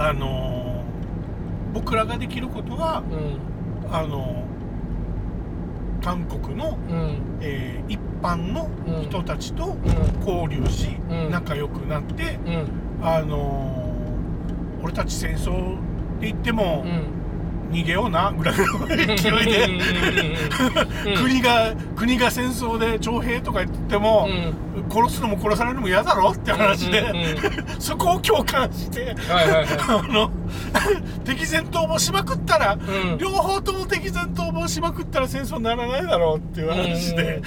[0.00, 0.68] あのー
[1.74, 3.94] 僕らができることはうん。
[3.94, 7.38] あのー韓国の、うん。
[7.40, 8.68] えー一般の
[9.02, 9.76] 人たちと
[10.26, 11.30] 交流し、うん。
[11.30, 12.66] 仲良くなって、うん。
[13.06, 15.78] あのー俺たち戦争っ
[16.20, 17.17] て言ってもう、ん
[17.70, 19.68] 逃げようなぐらいの勢いで
[21.16, 24.28] 国が国が戦争で徴兵とか言っても、
[24.90, 30.30] 殺すのも殺されるのも嫌だろって話で、うんそこを共感して、あの
[31.24, 33.18] 敵前逃亡しまくったら、ん。
[33.18, 37.42] 両方とも敵前逃亡しまくったら戦争にならないだろうっていう話で、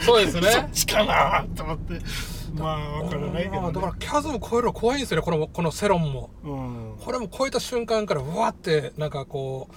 [0.00, 0.50] そうですね。
[0.52, 1.94] そっちかなと思って
[2.54, 6.30] まあ分からないけど、ね、だからキャズム超えるの怖いんですよねこのこの世論も。
[6.44, 6.94] うん。
[7.04, 9.68] これも超えた瞬間からうわってなんかこ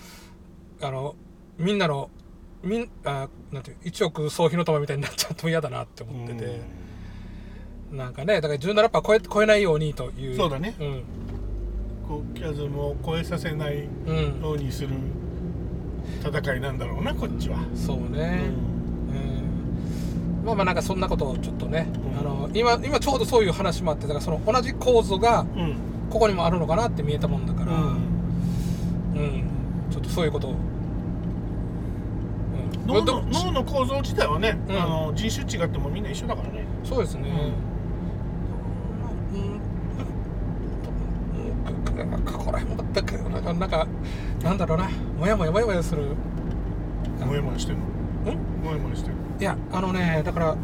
[0.82, 1.16] うあの
[1.58, 2.10] みんなの
[2.64, 6.62] みんあなんていう一億総火の玉みたいになっちゃっても嫌だなって思ってて、
[7.92, 10.36] なんかねだから17%超え超えないようにという。
[10.36, 10.76] そうだね。
[10.80, 11.04] うん。
[12.08, 14.90] こうキャズムを超えさせないうんようにする
[16.24, 18.77] 戦いなんだろうなこっちは、そうね、うん
[20.46, 25.46] まあまあなんかそんなことをちょっとね、うんあの今今ちょうどそういう話もあってだからその同じ構造が
[26.10, 27.82] ここにもあるのかなって見えたもんだから、うん
[29.16, 29.44] うん
[29.92, 30.58] ちょっとそういうことを、うん
[32.88, 37.30] 脳どの脳の構造自体はね、うんあの人種違ってもみんな一緒だからねそうですね。
[39.34, 39.42] うん。
[39.42, 39.50] うん。
[42.14, 42.22] うん。
[42.24, 43.88] ここら辺もだけどなんかなんか
[44.42, 46.04] なんだろうな、もやもやもやもやする。
[47.26, 47.82] もやもやしてんの？
[48.32, 48.38] ん？
[48.64, 49.18] もやもやしてんの？
[49.40, 50.58] いやあのねだから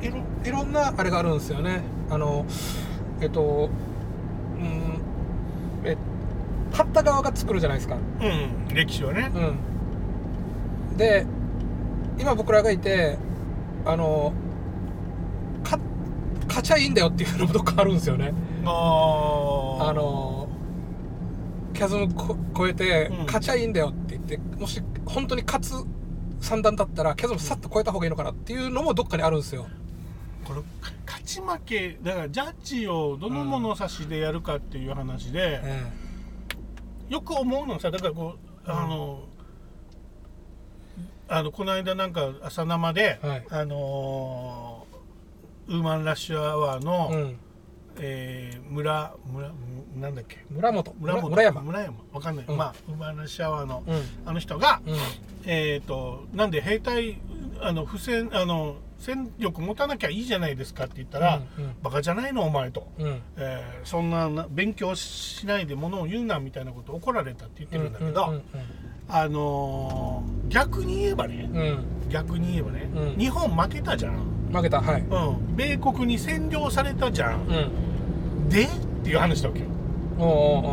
[0.00, 1.82] いろいろんなあれがあるんですよね。
[2.10, 2.44] あの
[3.20, 3.70] えっと
[4.58, 5.00] うん
[5.84, 5.96] え
[6.72, 7.96] 買った側が作るじゃないですか。
[7.96, 9.30] うん歴史はね
[10.92, 10.96] うん。
[10.96, 11.26] で
[12.18, 13.18] 今僕らがいて
[13.84, 14.32] あの
[15.64, 15.78] か
[16.46, 18.32] 勝ちゃいいんだよっていうのもどっかあるんですよね。
[18.64, 20.48] あああの
[21.72, 25.74] キャズムこ超えてうん勝ちゃいいんだよって言って、もし本当に勝つ
[26.44, 29.66] 三段だったらキャズムさっと超えた方がいいのかなっていうのもどっかにあるんですよ。
[30.44, 30.60] これ
[31.06, 35.82] 勝ち負けだからジャッジをどの物差しでやるかっていう話で、え
[37.08, 39.24] よく思うのはさだからこうあの、
[41.28, 43.46] あのこの間なんか朝生で、はい。
[43.48, 44.94] あのー
[45.66, 47.38] ウーマンラッシュアワーの、えうん、
[47.98, 49.50] えー村村
[50.00, 50.44] なんだっけ？
[50.50, 51.60] 村本村本村山。
[51.62, 51.96] 村山。
[52.12, 52.56] わかんない、うん。
[52.56, 54.02] まあウーマンラッシュアワーの、うん。
[54.26, 54.96] あの人が、うん。
[55.46, 57.18] えっ、となんで兵隊
[57.60, 61.74] あの不戦あの戦力持たなきゃいいじゃないですかって言ったら、うんうん。
[61.82, 63.20] バカじゃないのお前と、うん。
[63.36, 68.42] えーそんなな勉強しないでものを言うなみたいなこと怒られたって言ってるんだけど、うん
[69.08, 71.84] あのー逆に言えばねうんうん。
[72.10, 73.18] 逆に言えばね、うん。
[73.18, 74.14] 日本負けたじゃん、
[74.54, 75.02] 負けたはい。
[75.02, 77.52] うん、米国に占領されたじゃん、う
[78.44, 78.48] ん。
[78.48, 78.64] で？
[78.64, 78.68] っ
[79.02, 79.66] ていう話だわけよ。
[80.18, 80.30] おうお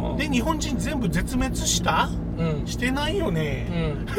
[0.09, 2.09] うおうで日本人全部絶滅した？
[2.37, 2.67] うん。
[2.67, 4.05] してないようね、ん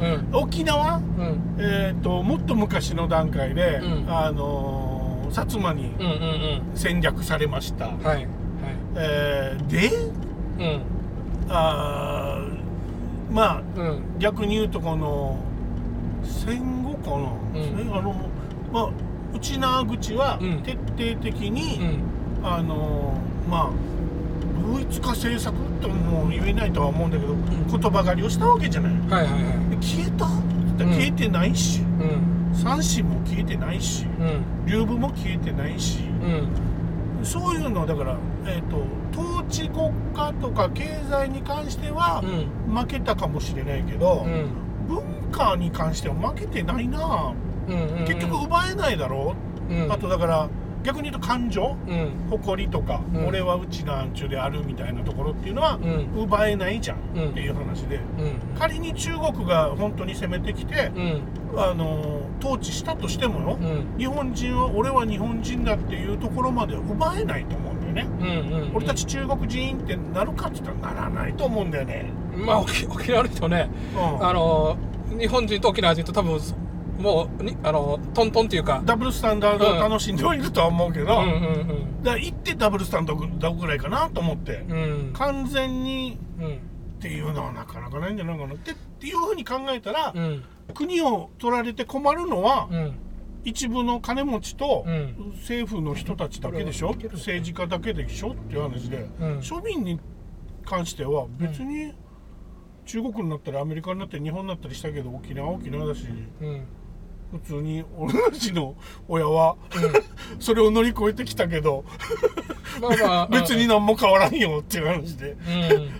[0.00, 0.28] うん。
[0.32, 0.96] 沖縄？
[0.96, 1.02] うん。
[1.58, 4.06] えー、ともっと昔の段階で、うん。
[4.08, 4.98] あのー
[5.28, 8.16] 薩摩にうんうん戦略されました、うんはい。
[8.16, 8.28] はい。
[8.96, 9.90] えーで？
[10.58, 10.80] うん。
[11.50, 14.00] あーまあうん。
[14.18, 15.36] 逆に言うとこの
[16.22, 17.64] 戦後かな、ん。
[17.64, 18.14] えあの
[18.72, 18.88] まあ
[19.34, 20.62] 内縄口はうん。
[20.62, 22.00] 徹底的うに、ん。
[22.42, 23.70] あのーまあ
[24.70, 27.66] 同一化政策とも言えないとは思うんだけど、ん。
[27.68, 28.92] 言葉狩りをしたわけじゃない。
[29.10, 29.70] はいはいはい。
[29.70, 30.26] で消えた
[30.84, 32.54] 消えてないし、うん。
[32.54, 34.66] 三神も消えてないしうん。
[34.66, 36.00] 流部も消えてないし
[37.20, 37.24] うん。
[37.24, 38.84] そういうのだから、えー、と
[39.20, 42.22] 統治国家とか経済に関しては
[42.68, 42.74] うん。
[42.76, 44.28] 負けたかもしれないけど、う
[45.28, 47.34] ん文化に関しては負けてないな、
[47.68, 49.34] うん結局奪えないだろ。
[49.70, 49.92] う、うん。
[49.92, 50.48] あとだから
[50.82, 51.76] 逆に言うと感情。
[51.86, 52.10] うん。
[52.30, 53.26] 誇りとか、うん。
[53.26, 56.22] 俺はうちなんちゅうであるみたいなところっていうのはうん。
[56.22, 57.28] 奪えないじゃん、うん。
[57.30, 57.96] っていう話で。
[57.96, 58.58] うん。
[58.58, 61.22] 仮に中国が本当に攻めてきて、うん。
[61.56, 63.98] あの統治したとしてもよ、うん。
[63.98, 68.76] 日本人は俺は日本人だっていうところまで奪えないと思うんだよね、うんうん。
[68.76, 73.68] 俺たち中国人ってなるかって言ったらならないと思うんだよね、まあ沖沖縄の人ね。
[73.94, 74.26] うん。
[74.26, 74.76] あの
[75.18, 76.40] 日本人と沖縄人と多分
[76.98, 78.82] もうにあのトントンっていうか。
[78.84, 84.76] ダブルスタンダードを楽しんではいるとは思うけど、うんうんだから行ってダブルスタンダードぐらいかなと思って、うん。
[84.76, 86.46] うん完全にうん。
[86.54, 90.44] っていうのはなかなかないんじゃないかなってっていうふうに考えたら、うん。
[90.74, 92.98] 国を取られて困るのは、うん。
[93.44, 95.32] 一部の金持ちとうん。
[95.36, 98.32] 政府の人たちだけでしょ、うん政治家だけでしょ？
[98.32, 99.38] っていう話で、うん。
[99.38, 100.00] 庶民に
[100.64, 101.92] 関しては別に
[102.88, 106.06] 中国になったりアメリカになったり日本になったりしたけど沖縄は沖縄だし
[106.40, 106.66] うん。
[107.30, 108.74] 普通に俺たちの
[109.06, 109.56] 親は
[110.40, 111.84] それを乗り越えてきたけど
[112.80, 115.36] まあまあ 別に何も変わらんよっていう話で。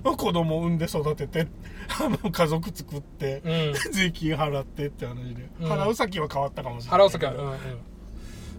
[0.06, 0.16] うん。
[0.16, 1.46] 子供産んで育てて
[2.00, 3.92] あの家族作って、うん。
[3.92, 5.70] 税金払ってって話で、うん。
[5.70, 7.56] 払う先は変わったかもしれない払う先はうんうん。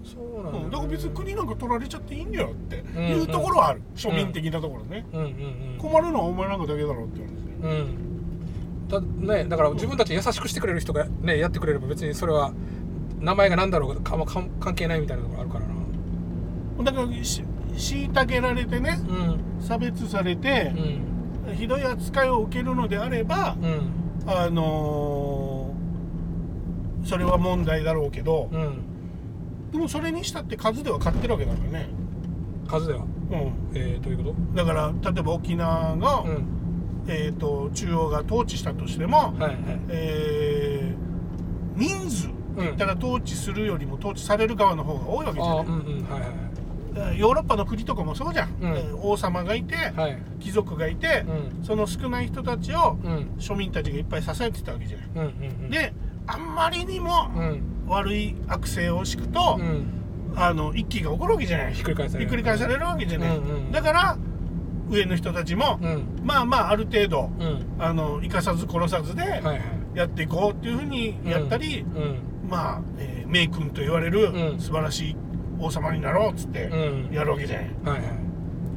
[0.04, 0.72] そうなんだようん。
[0.72, 5.78] だから別に国なんか取られちゃっていいんだよってんいうところはある、庶民的なところね、うんうんうん。
[5.80, 7.68] 困るのはお前なんかだけだろうって話で。
[7.68, 8.19] うん
[8.90, 12.52] だねだから自分たちに優しくしてくれる人がねやってくれれば別にそれは
[13.20, 15.76] 名前が何だろうがかもか関係ないみたいなところあるからな。
[16.84, 19.62] だからし虐げられてねうん。
[19.62, 20.74] 差別されて
[21.48, 21.56] う、ん。
[21.56, 23.92] ひどい扱いを受けるのであれば、うん。
[24.28, 25.70] あのー
[27.06, 29.72] それは問題だろうけど、うん。
[29.72, 31.88] でもそれにしたって数では勝ってるわけだからね、
[32.68, 33.00] 数では？
[33.00, 33.08] うん、
[33.74, 36.46] えー、どういうこだから例えば沖縄が、とうん
[37.08, 39.58] えー、と中央が統治したとしても、はいはい。
[39.90, 41.10] えー
[41.76, 45.66] 人数って言ったら統治するよりも統治される側の方が多いわけじゃない。
[45.66, 45.74] うん。
[45.74, 46.22] うんはい
[47.00, 47.20] はい。
[47.20, 48.76] ヨーロッパの国とかもそうじゃん、うん。
[48.76, 50.18] えー王様がいて、はい。
[50.42, 51.64] 貴族がいて、うん。
[51.64, 53.32] その少ない人たちをうん。
[53.40, 55.70] 庶民たちがいっぱい支えてたわけじゃない、うんうんうん。
[55.70, 55.94] で
[56.28, 57.64] あんまりにもうん。
[57.88, 59.86] 悪い悪性を敷くと、うん。
[60.36, 61.74] あの一揆が起こるわけじゃない。
[61.74, 62.30] ひっくり返される。
[62.30, 63.72] ひっくり返されるわけじゃない、うんうん。
[63.72, 64.18] だから
[64.90, 66.04] 上の人たちも、うん。
[66.24, 67.66] まあまあある程度うん。
[67.80, 69.42] あの生かさず殺さずで
[69.94, 72.50] やっていこうっていうふうにやったり、うん。
[72.50, 74.60] まあ、えー名君と言われるうん。
[74.60, 75.16] 素晴らしい
[75.60, 77.14] 王様になろうっつってうん。
[77.14, 78.12] やるわけじゃない、はいはい。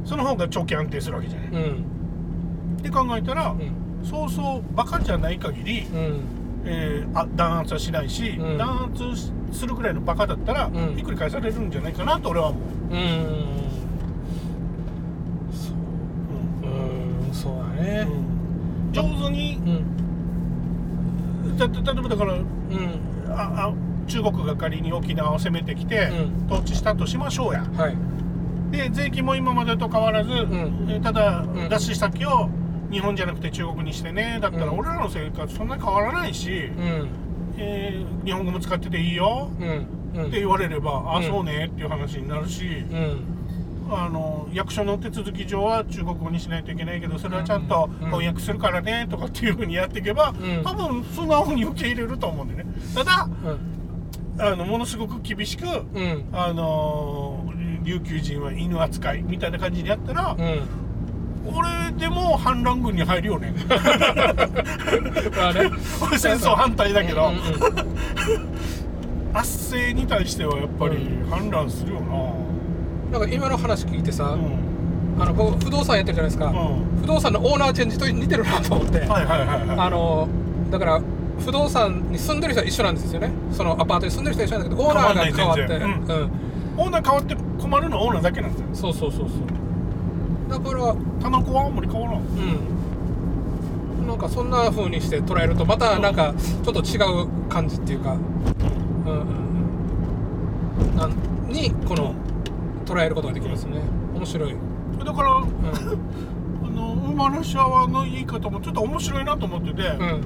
[0.04, 2.76] その方が長期安定するわけじゃない、うん。
[2.78, 4.06] って考えたら、うん。
[4.06, 6.20] そうそうバカじゃない限り、うん。
[6.64, 8.58] えーあ弾圧はしないし、うん。
[8.58, 10.94] 弾圧するくらいのバカだったら、ん。
[10.96, 12.62] ひっくり返されるんじゃないかなと俺は思う、
[12.94, 12.98] うん
[15.52, 18.06] そううんそうだね。
[18.08, 18.92] うん。
[18.92, 19.58] 上手に。
[21.58, 22.44] 例えばだからうん。
[23.30, 23.72] ああ
[24.06, 26.52] 中国が仮に沖縄を攻めてきて、うん。
[26.52, 27.64] 統治したとしましょうや。
[27.76, 27.96] はい。
[28.70, 30.32] で税金も今までと変わらず、ん。
[30.88, 31.68] えーただ、ん。
[31.68, 32.48] 出し先を
[32.90, 34.78] 日本じゃなくて中国にしてねだったらうん。
[34.78, 37.08] 俺らの生活そんなに変わらないし、うん。
[37.58, 39.86] えー日本語も使ってていいようん。
[40.14, 40.26] うん。
[40.26, 41.24] って言われれば、あうん。
[41.24, 43.31] そうねっていう話になるし、うん
[43.98, 50.62] あの役所の手続き上は中国語にしないといけないけどそれはちゃんとうん翻訳するからねとかっていうふうにやっていけば、ん。
[50.64, 52.66] 多分素直に受け入れると思うんでね。
[52.94, 53.58] ただうん。
[54.38, 56.24] あのものすごく厳しく、うん。
[56.32, 57.52] あの
[57.82, 60.60] 琉球人は犬扱いみたいな感じにやったら、うん。
[61.54, 63.52] 俺でも反乱軍に入るよね。
[66.16, 67.32] 戦争反対だけど、
[69.34, 72.06] 圧政に対してはやっぱり反乱するよな
[73.12, 74.38] なんか今の話聞いてさ、う
[75.18, 77.00] ん、あの僕不動産やってるじゃないですか、うん。
[77.02, 80.28] 不動産のオーナーチェンジと似てるなと思って、あの
[80.70, 81.00] だから
[81.44, 83.30] 不動産に住んでる人は一緒なんですよね。
[83.52, 85.62] そのアパートに住んでる人は一緒なんだけどオーナーが変わって
[86.74, 88.66] オーナー変わって困るのはオーナーだけなんだよ。
[88.72, 89.40] そうそうそうそう。
[90.48, 94.06] だから田中はあんまり変わらんうん。
[94.06, 98.12] なんかそんな風にして捉えるとまたなんかちょっと違う感じっていうか。
[98.12, 98.20] うん
[99.04, 99.20] うん
[101.02, 101.52] うん。
[101.52, 102.14] にこの
[102.92, 103.80] 捉えることができますね。
[104.14, 105.42] 面白い、うん、だから、 あ
[106.70, 110.20] の馬のシャワーの言い方もちょっと面白いなと思ってて、うん。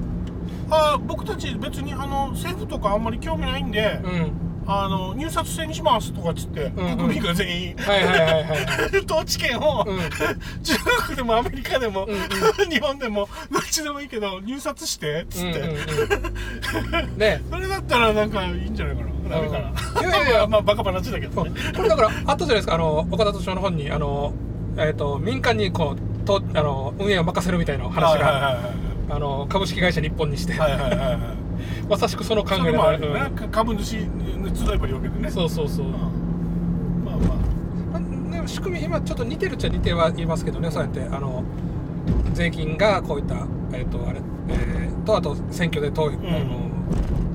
[0.70, 6.96] あ僕たち別にあの政府とかあんまり興味ないんで、うんあの入札制にしますとかっつって、うんうん。
[6.96, 8.56] 国民が全員、はいはいはいは
[9.00, 9.04] い。
[9.04, 9.98] 統治権を、うん。
[10.62, 10.74] 中
[11.06, 12.16] 国でもアメリカでも、うんう
[12.68, 15.76] 日本でもどっちでもいいけど入札してっつって、うんうん
[17.04, 17.18] うん。
[17.18, 17.42] ね。
[17.50, 19.16] それだったらなんかいいんじゃないかな。
[19.28, 20.46] ダメかな、いやいやいや。
[20.48, 21.52] まあバカ話だけどね。
[21.74, 22.74] これだからあったじゃないですか。
[22.74, 24.32] あの岡田斗司夫の本にあの、
[24.76, 31.45] えー、と民間にこうとあの運営を任せるみたいな話が、はいはいあの株式会社日本にして、はいはいはいはいはい
[31.88, 35.30] まさしくその考えだもあるよね、株主に集えばいいわけでね。
[35.30, 35.92] そうそうそう、うん。
[35.92, 37.36] まあまあ。
[37.92, 41.44] まあね仕組み今ちょっと似てるっちゃ似てはいますけどねそうやってあの
[42.32, 46.14] 税金がこういったえっ、とあれえー、とあと選挙で投、ん。
[46.14, 46.66] あの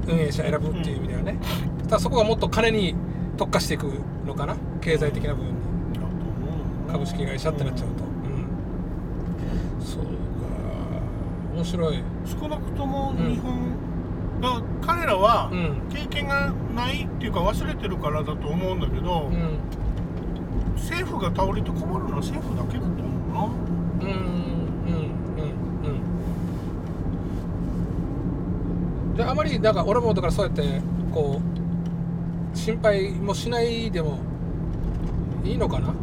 [0.07, 1.37] 運営者選ぶっていう意味ではね、
[1.83, 2.95] ただそこがもっと金に
[3.37, 3.85] 特化していく
[4.25, 4.55] のかな？
[4.81, 5.61] 経済的な部分に。
[6.91, 8.03] 株式会社ってなっちゃうと。
[8.03, 8.07] う
[9.79, 9.85] ん。
[9.85, 10.09] そうか。
[11.55, 12.03] 面白い。
[12.25, 13.31] 少なくともうん。
[13.31, 13.53] 日本、
[14.41, 15.81] だ彼らはうん。
[15.89, 19.59] 経験がないっていうか忘れてるからだと思うんだけど、うん。
[20.75, 23.43] 政府が倒れて困るのは政府だけだと思うな。
[23.45, 24.19] うんうんう
[24.89, 24.93] ん
[29.11, 29.15] うん。
[29.15, 30.81] じゃああまりなんか俺もだからそうやって
[31.13, 31.39] こ
[32.53, 34.19] う心配もしないでも
[35.43, 35.93] いいのかな？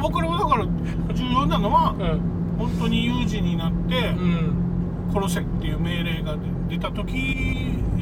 [0.00, 0.66] 僕らはだから
[1.14, 2.20] 重要なのはうん。
[2.58, 4.69] 本当に有事になってうん
[5.12, 6.36] 殺せっていう命令が
[6.68, 7.12] 出た時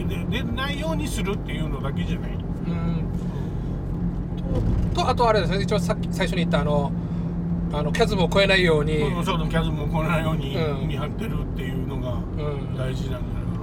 [0.09, 3.05] で出ないようにするっていうのだけじゃない、うん。
[4.95, 5.63] ととあとあれですね。
[5.63, 6.93] 一応さっき最初に言ったあの
[7.73, 10.89] あのキャズムを超えないように、うん、そうキャズムを来ないようにうん。
[10.89, 12.77] 見張ってるっていうのがうん。
[12.77, 13.41] 大事なんじゃな。
[13.41, 13.59] いか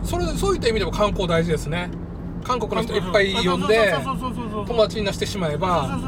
[0.00, 1.90] な、それそういった意味でも観光大事ですね。
[2.44, 3.94] 韓国の人いっぱい呼んで
[4.66, 5.98] 友達になしてしまえば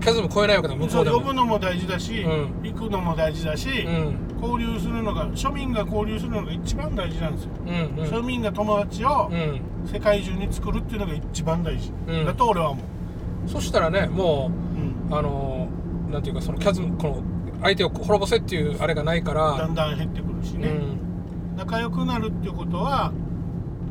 [0.00, 1.18] キャズム超えないわけだ向こそううでも。
[1.18, 2.62] 呼ぶのも大事だし、うん。
[2.62, 7.78] 行くのも大事だし、うん交流するのが庶民が交流するのが一番大事なんですよ、うんうん。
[8.10, 9.60] 庶民が友達をうん。
[9.86, 12.24] 世界中に作るっていうのが一番大事、うん。
[12.24, 12.82] だと俺は思
[13.46, 15.12] そしたらねもう、うん。
[15.12, 17.22] うあのーなんていうかそのキャズムこの
[17.62, 21.56] 相手を滅ぼせっていうあれがないかだらんだん減ってくるしね、うん。
[21.56, 23.12] 仲良くなるっていうことは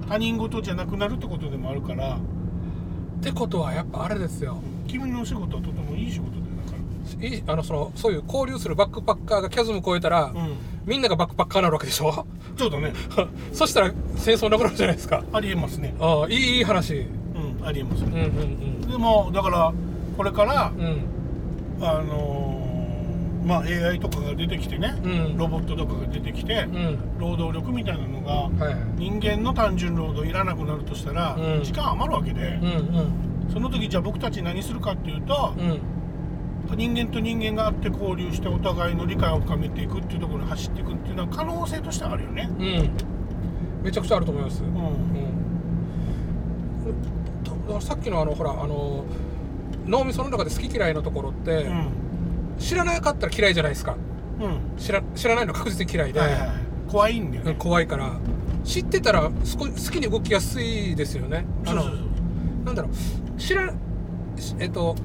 [0.07, 2.15] 他人事じゃなくなるってことでもあるから。
[2.15, 2.19] っ
[3.21, 4.57] てことはやっぱあれですよ。
[4.87, 6.42] 君のお仕事はとてもいい仕事
[7.21, 10.55] いいあのそのそういう交流するバックパッカーがキャズム超えたら、らうん。
[10.85, 12.25] みんながバックパッカーになるわけでしょ？
[12.57, 12.93] そうだね。
[13.53, 15.23] そしたら戦争なくなるじゃないですか。
[15.31, 15.93] ありえますね。
[15.99, 16.95] ああいいいい話。
[16.95, 18.81] うんありえますうんね、うん。
[18.91, 19.73] でもだから
[20.17, 20.85] これからうん。
[20.85, 20.97] うん
[21.81, 22.63] あのー
[23.45, 25.37] まあ AI とかが出てきてね、うん。
[25.37, 26.97] ロボットとかが出てきて、うん。
[27.19, 28.75] 労働力みたいなのがはい。
[28.97, 31.63] 人間の単純労働いらなくなるとしたら、うん。
[31.63, 32.57] 時間余るわけで。
[32.61, 33.53] うん、うん。
[33.53, 35.77] その時じゃあ僕たち何するかっていうと、うん
[36.75, 42.49] 人間と人間があって交流してお互いの理解を深めていくっていうところに走っていくっていうのは可能性としてはあるよね。
[42.51, 43.83] うん。
[43.83, 44.73] めちゃくちゃあると思います、ううん。
[44.73, 44.77] ん
[47.43, 49.05] だからさっきのあのほらあの
[49.85, 51.87] 脳みその中で好き嫌いのところって、うん。
[52.57, 53.95] 知らなかったら嫌いじゃないですか。
[54.39, 54.77] うん。
[54.77, 56.49] 知ら知らないの確実に嫌いで、はいはいはい。
[56.87, 57.55] 怖いんだようんね。
[57.59, 58.11] 怖いから。
[58.63, 61.45] 知ってたらすこ好きに動きやすいですよね。
[61.65, 62.65] あのそうそうそう。
[62.65, 63.39] なんだろう。
[63.39, 63.73] 知ら
[64.37, 64.95] しえっと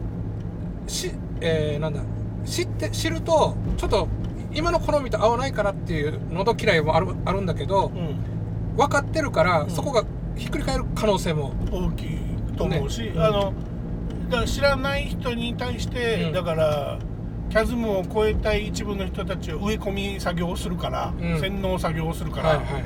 [0.87, 2.03] しえーなんだ
[2.45, 4.09] 知って知るとちょっと
[4.55, 8.77] 今の好みと合わないからっていう喉嫌いもあるあるんだけどうん。
[8.77, 9.71] 分かってるから、うん。
[9.71, 10.05] そこが
[10.37, 12.19] ひっくり返る可能性も大きい
[12.57, 13.09] と思うし、ね。
[13.09, 13.23] うん。
[13.23, 13.53] あの
[14.31, 16.33] だから知らない人に対して、うん。
[16.33, 16.99] だから
[17.51, 21.41] キャズムを超えたい一部の人たちは植え込み作業をするから、うん。
[21.41, 22.83] 洗脳作業をするから、はいはいはい、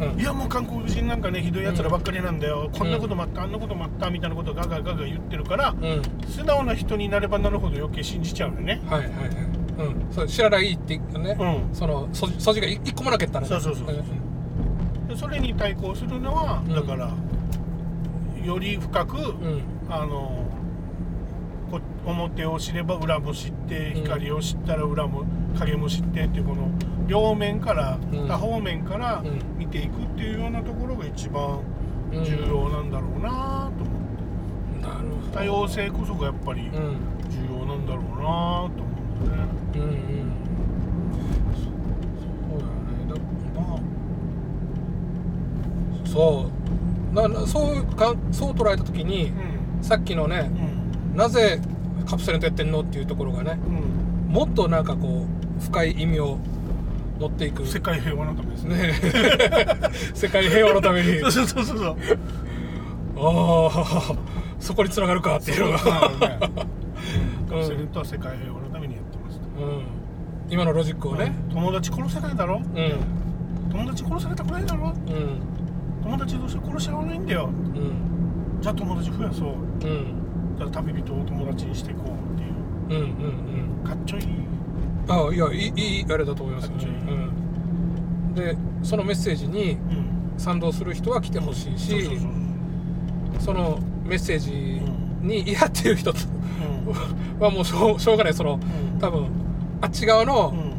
[0.00, 0.20] うん。
[0.20, 6.02] いやもう韓国人なんかねひどいやつらばっかりなんだよ、こんなこともあったあんなこともあったみたいなことをガガガガ言ってるからうん。
[6.28, 8.82] 素直な人になればなるほど余計信じちゃうよね。
[8.86, 9.28] はいはいはい。
[9.78, 10.12] うん。
[10.12, 11.74] そう知らないってね、うん。
[11.74, 13.48] そのそ素地が一一個もなかったらね。
[13.48, 15.08] そうそうそうん。
[15.08, 16.74] でそれに対抗するのは、うん。
[16.74, 17.10] だから
[18.44, 19.62] より深く、うん。
[19.88, 20.44] あの
[21.70, 24.02] こ表を知れば裏も知ってうん。
[24.02, 25.24] 光を知ったら裏も
[25.58, 26.68] 影も知ってっていうこの
[27.06, 28.28] 両面から、うん。
[28.28, 29.40] 多方面からうん。
[29.58, 31.60] 見ていくっていうようなところが一番
[32.12, 32.24] うん。
[32.24, 34.06] 重要なんだろうなと思っ
[34.80, 36.70] て、なるほど多様性こそがやっぱりうん。
[36.70, 38.70] 重要なんだろうなと思
[39.20, 39.48] うんだよね。
[39.74, 39.88] うんうん。
[42.50, 43.04] そうだよね。
[43.08, 43.78] だまあ
[46.06, 49.32] そうななそうかそう捉えた時に
[49.80, 50.50] さっきのね
[51.12, 51.16] うん。
[51.16, 51.60] なぜ
[52.08, 54.32] カプセルとやってんのっていうところがねうん。
[54.32, 55.26] もっとなんかこ
[55.60, 56.38] う深い意味を
[57.18, 57.66] 持っていく。
[57.66, 58.76] 世界平和のためですね。
[58.76, 58.94] ね。
[60.14, 61.20] 世界平和のために。
[61.20, 61.76] そうそうそうそう。
[61.78, 61.96] そう。
[63.18, 64.14] ああ
[64.58, 66.08] そこに繋がるかっていうのが、カ
[67.48, 69.44] プセルとは世界平和のためにやってますと。
[69.64, 69.82] うん、
[70.50, 71.32] 今のロジックをね。
[71.50, 72.92] 友達殺せないだろ、うん。
[73.70, 74.92] 友達殺されたくないだろ？
[75.08, 75.40] うん。
[76.02, 77.48] 友達同士殺し合わないんだよ。
[77.48, 78.60] うん。
[78.60, 79.48] じゃあ友達増やそう。
[79.48, 80.06] うん。
[80.56, 83.00] じゃあ旅人を友達にしていこうっていう。
[83.02, 83.84] うんうん。
[83.84, 84.26] かっちょいい
[85.08, 90.16] ああいやいいいいあれだと思いますよ、うん、でそのメッセージにうん。
[90.38, 92.10] 賛同する人は来てほしいし、
[93.40, 94.82] そのメッセージ
[95.22, 97.42] に嫌っていう人うん。
[97.42, 98.34] はもうしょうしょうがない。
[98.34, 98.60] その
[98.92, 98.98] うん。
[99.00, 99.28] 多分
[99.80, 100.76] あっち側のうん。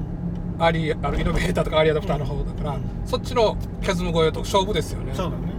[0.60, 5.14] アーリーあのイノベーターとかアーリーアダプターの方だから、うんそっちのキャズム越えと勝負ですよね。
[5.16, 5.54] そうだね。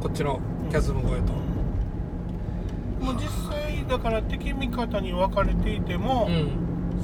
[0.00, 0.38] こっちの
[0.70, 1.32] キャズム越えと、
[3.04, 6.50] もう実際だから敵味方に分かれていても、うん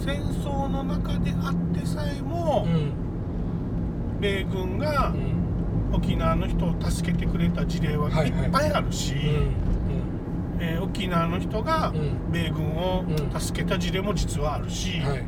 [0.04, 2.92] 戦争の中であってさえもう、ん。
[4.20, 5.38] 米軍がうん。
[5.90, 9.20] 沖縄の人を助けてくれた事例はいっぱいあるし、うん。
[10.60, 12.32] えー沖縄の人がうん。
[12.32, 15.24] 米軍をうん助けた事例も実はあるし、はい。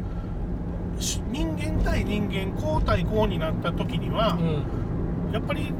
[1.02, 4.38] し人間対人間交対交になった時には
[5.28, 5.32] う、ん。
[5.32, 5.72] やっぱり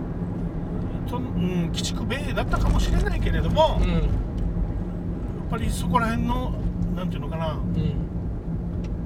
[1.08, 4.08] そ、うん、鬼畜米だったかもしれないけれども、やっうん
[5.50, 6.52] ぱりそこら辺の
[6.96, 7.92] なんていうのかなうん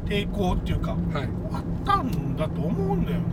[0.07, 1.28] 抵抗っていうかはい。
[1.52, 3.24] あったんだと思うんだよな。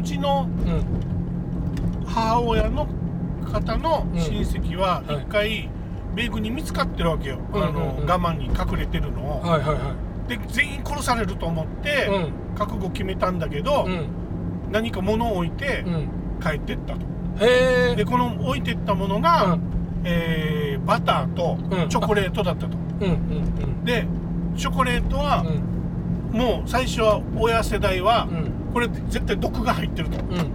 [0.00, 2.06] うちのうん。
[2.06, 2.86] 母親の
[3.44, 4.20] 方のうん。
[4.20, 5.16] 親戚ははい。
[5.22, 5.70] 一回
[6.14, 8.02] 米軍に見つかってるわけよ、うんあのうん。
[8.02, 9.94] うん我慢に隠れてるのを、はいはいは
[10.28, 12.08] で全員殺されると思って、
[12.56, 14.06] 覚悟決めたんだけど、うん。
[14.70, 16.08] 何か物を置いてうん。
[16.40, 17.00] 帰ってったと、
[17.96, 19.58] でこの置いてったものが、
[20.04, 21.88] えーバターとうん。
[21.88, 22.76] チョコレートだったと、
[23.84, 24.06] で
[24.56, 25.44] チョコレートは
[26.32, 28.72] もう最初は親世代は、うん。
[28.72, 30.18] これ絶対毒が入ってると。
[30.18, 30.50] うん。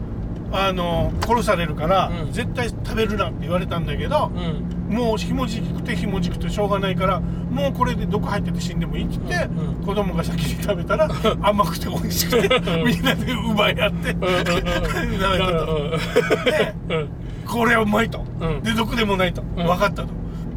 [0.51, 2.31] あの殺されるから、うん。
[2.31, 4.95] 絶対食べるなって言われたんだけどうん。
[4.95, 9.67] もうひもじくてひもじくてしょうがないからもうこれで毒入ってて死んでもいいって言って、うん。
[9.79, 9.85] うん。
[9.85, 11.09] 子供が先に食べたら
[11.41, 14.35] 甘くて美味しくてみんなで奪い合って食べうん。
[14.37, 15.13] うん。
[15.13, 16.45] うんたと。
[16.45, 17.09] でうん。
[17.45, 18.61] これはうまいと、うん。
[18.63, 19.55] で毒でもないと、ん。
[19.55, 20.07] 分かったと。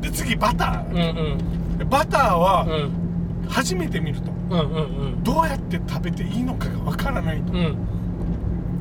[0.01, 0.97] で次バタうん。
[0.97, 3.08] ー、でバターうはん
[3.49, 7.53] 初めて見るとうんうんどうやって食べていいのかが分からないと。
[7.53, 7.59] うん。
[7.59, 7.79] うん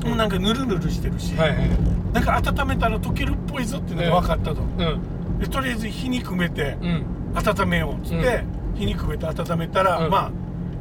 [0.04, 1.68] もうなんかヌルヌルしてるし、はいはい。
[2.12, 5.38] なんか温めたら溶けるっぽいぞっていうのが分かったと、うん。
[5.40, 7.04] でとりあえず火にくめてうん。
[7.34, 8.44] 温めようっつって、
[8.76, 10.10] 火にくめて温めたら、うん。
[10.10, 10.30] まあ、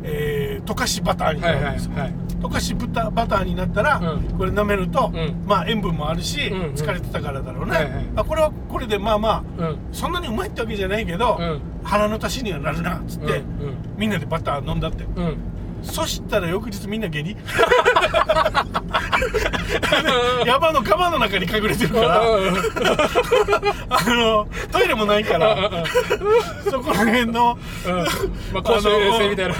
[0.08, 4.38] えー溶かしバターになはいはいるんですよ、はい溶かしバタバターになったら、うん。
[4.38, 5.44] これ舐めると、うん。
[5.48, 6.74] まあ塩分もあるし、うんうん。
[6.74, 8.06] 疲れてたからだろうね、はいはい。
[8.16, 9.78] あこれはこれでまあまあうん。
[9.92, 11.62] そんなにうまいってわけじゃないけど、うん。
[11.84, 13.44] 腹の足しにはなるなっつって、うん
[13.98, 15.04] みんなでバター飲んだって。
[15.04, 15.38] うんうん
[15.84, 17.36] そしたら翌日みんな下痢？
[20.46, 22.22] 山のカバの中に隠れてるから。
[23.90, 25.58] あのトイレもないから。
[26.70, 27.58] そこら辺の
[28.54, 29.56] まあ公衆衛生みたいな。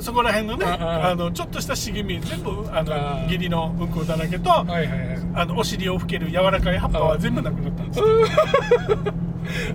[0.00, 4.88] そこら辺のねあのちょっとした茂み全部あの下痢のうんこだらけとはいはいはい。
[5.34, 8.06] あのお尻を拭ける柔らかい葉っぱは全部なくなったんですよ。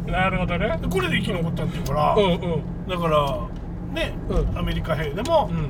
[0.12, 0.78] なるほどね。
[0.82, 2.88] でこれで生き残ったっていうからうんうん。
[2.88, 3.38] だから
[3.94, 4.58] ねうん。
[4.58, 5.70] アメリカ兵でもうん。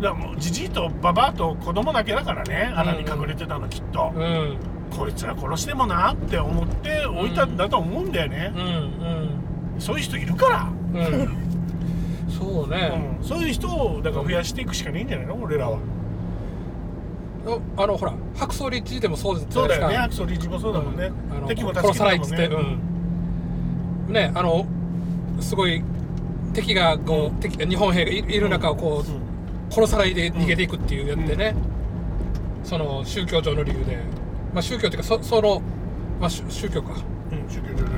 [0.00, 4.56] だからもうじじいとばばあと子供だけだからね穴に隠れてたのきっと、うん。
[4.96, 8.52] こいつら殺してもなって思って置いたんだと思うんだよね。
[8.54, 8.58] う、
[9.78, 10.98] んそういう人いるから、うん。
[10.98, 11.44] うん
[12.30, 13.16] そうね。
[13.20, 15.34] うん、そういう人をだから増やしていくしかないんじゃないの？
[15.36, 15.78] 俺らは、
[17.46, 19.96] ああのほら白草リッチでもそうじゃそうだよね。
[19.96, 20.24] ないですか。
[20.24, 22.60] アクソリもそうだもんね、あの敵も助け殺さないっつってう
[24.10, 24.12] ん。
[24.12, 24.66] ねあの
[25.40, 25.82] すごい
[26.54, 31.54] 敵がこう敵日本兵がいいる中をこう殺さないで逃げていくっていうやってね。
[32.62, 33.98] その宗教上の理由で。
[34.52, 35.60] まあ宗教っていうかそその
[36.20, 36.94] まあ宗宗教か。
[37.32, 37.88] うん宗教上の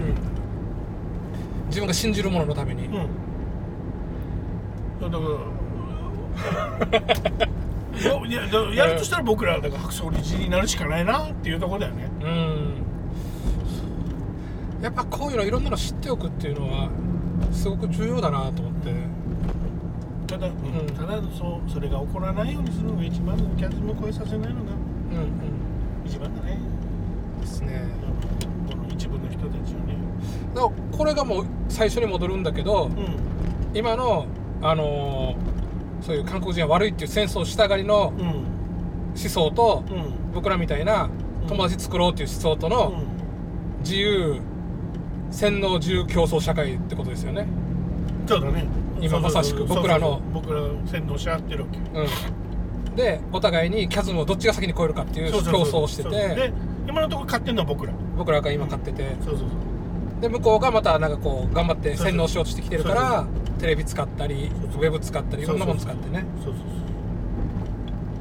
[1.68, 2.86] 自分が信じるもののために。
[2.86, 2.92] うん、
[5.00, 5.18] だか
[7.40, 7.46] ら
[8.28, 12.09] や だやるとしたら僕らはだから白装理事になるしかないなっていうところだよね。
[12.22, 12.82] うん。
[14.82, 16.88] やっぱこういうのいろんなの知っておくっていうのは
[17.53, 18.92] すごく重要だなと思って。
[20.26, 20.53] ただ、ん。
[20.97, 24.72] ただそうそれが起こらないようにするのが一番のキャズムを超えさせないのが
[25.12, 26.07] うんうん。
[26.07, 26.59] 一番だね。
[27.40, 27.82] ですね。
[28.70, 29.97] この一部の人たちをね。
[30.55, 33.07] だからこれがもう最初に戻るんだけどうん。
[33.74, 34.26] 今の
[34.62, 35.57] あのー
[36.03, 38.26] そういう韓国人は悪いっていう戦争したがりのうん。
[38.26, 38.36] 思
[39.16, 40.34] 想とうん。
[40.34, 41.09] 僕らみたいな
[41.49, 42.92] 友達作ろうっていう思想との
[43.80, 44.40] 自由
[45.30, 47.46] 洗脳自由競争社会ってことですよね。
[48.26, 48.66] そうだね。
[49.00, 50.60] 今まさしく僕らのそうそうそう。
[50.60, 52.96] 僕ら洗脳し合ってるわけうん。
[52.96, 55.82] でお互いにキャズムをどっちが先に超えるかっていう競そうそうそう。
[55.82, 56.12] 争をしてそう。
[56.12, 56.52] でて
[56.88, 57.92] 今のところ買ってんのは僕ら。
[58.16, 59.16] 僕らが今買ってて。
[59.20, 59.48] そうそうそう。
[60.20, 63.26] で向こうがまたなんかこう頑張って洗脳しようとしてきてるかそうら
[63.58, 64.82] テレビ使ったりそうそう。
[64.82, 66.24] ウェブ使ったりいろんなもの使ってね。
[66.42, 66.62] そうそう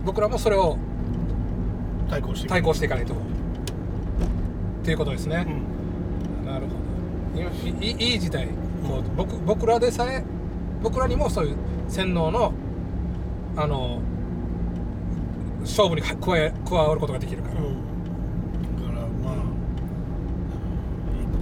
[0.06, 0.78] 僕らもそれをそう
[2.10, 3.14] 対抗して対抗していかないと。
[3.14, 3.18] っ
[4.84, 5.65] ていうことですね、うん
[7.36, 8.48] いいいい時代。
[8.88, 10.24] こう僕僕らでさえ
[10.82, 11.56] 僕らにもそういう
[11.88, 12.54] 洗脳の
[13.56, 14.00] あの
[15.62, 17.74] 勝負に加え加わることができるから、うん。
[18.78, 19.36] だからまあ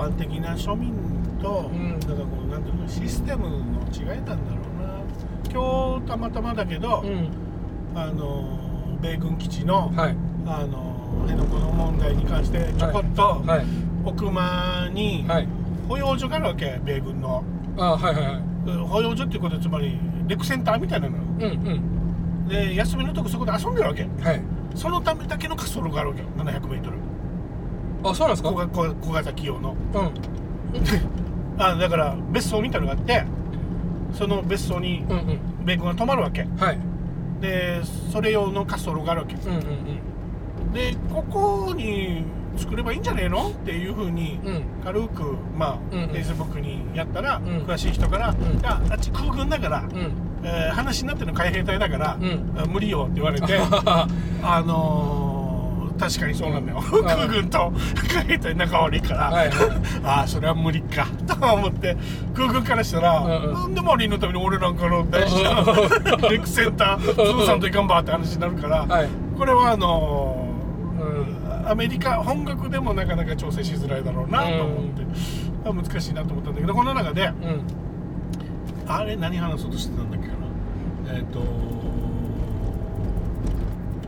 [0.08, 0.94] 一般的な庶民
[1.42, 2.00] と、うん。
[2.00, 3.56] だからこうなんていうのシステムの
[3.92, 5.02] 違いなんだろうな。
[5.52, 7.30] 今日たまたまだけど、うん。
[7.96, 10.16] あの米軍基地の、はい。
[10.46, 10.78] あの
[11.22, 13.66] 辺野古の問題に関してちょこっと、はい。
[14.06, 15.48] 奥間にはい
[15.88, 17.44] 保養所があるわけ米軍の。
[17.78, 18.36] あはいはいはい。
[18.36, 18.44] うん
[18.88, 21.18] 保養所っていうことはつまりレクセンターみたいなの。
[21.18, 22.48] ようん。
[22.48, 24.04] で休みのとこそこで遊んでるわけ。
[24.04, 24.42] うんはい。
[24.76, 26.28] そのためだけの滑走路があるわけよ。
[26.38, 28.50] 700m あそうなんですか？
[28.50, 29.76] 小型小小型企業の。
[29.94, 30.12] うん。
[31.62, 33.24] あだから別荘みたいなのがあって
[34.14, 35.66] その別荘にうんうん。
[35.66, 36.48] 米軍が泊まるわけ。
[36.58, 36.78] はい。
[37.42, 37.82] で
[38.12, 39.36] それ用の滑走路があるわけ。
[39.36, 40.74] うんうん。
[40.74, 42.24] でここに
[42.58, 43.50] 作ればいいんじゃねえの？
[43.50, 44.40] っていうふうに
[44.84, 46.10] 軽くまあ、うんうん。
[46.12, 47.44] Facebook にやったら、ん。
[47.44, 48.36] 詳しい人から「ん。
[48.36, 50.12] いやあっち空軍だから、うん。
[50.46, 52.18] えー話になってるの海兵隊だから、
[52.68, 53.58] 無理よ」って言われて
[54.44, 56.84] あのー確かにそうなんだよ、ん。
[57.06, 57.72] 空軍と
[58.12, 59.56] 海兵隊仲悪いから、はいはい。
[60.04, 61.96] ああそれは無理か と思って
[62.34, 63.54] 空軍からしたら、うんうん。
[63.54, 69.08] なんでマリンのために俺なんかの大事なレックセンターズーさんといかんばって話になるから、はい。
[69.38, 70.43] これはあのうんー
[71.66, 75.04] アメリカ本国でもなかなか調整しづらいだろうなと思って、
[75.66, 77.62] あ難しいなと思ったんだけどこの中でうん。
[78.88, 81.18] あれ何話そうとしてたんだっけかな？
[81.18, 81.42] えっ、と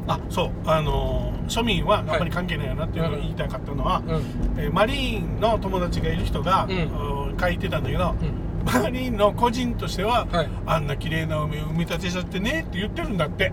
[0.08, 4.60] あそうあのー庶民はあんまり関係ないよなっていうのを言いたかったのは、うん。
[4.60, 7.30] えーマリーンの友達がいる人が、うん。
[7.30, 10.50] うん書いてたんだけど、うんマリーンの個人としては、はい。
[10.66, 13.52] あんな綺麗な海を埋め立てちゃってねって言ってるんだって。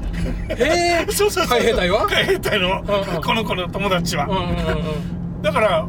[0.51, 2.07] へえ そうそうそう海兵隊は？
[2.07, 2.71] 海兵隊の、う
[3.13, 4.53] んうんこの子の友達は、うんうんうん
[5.43, 5.87] だから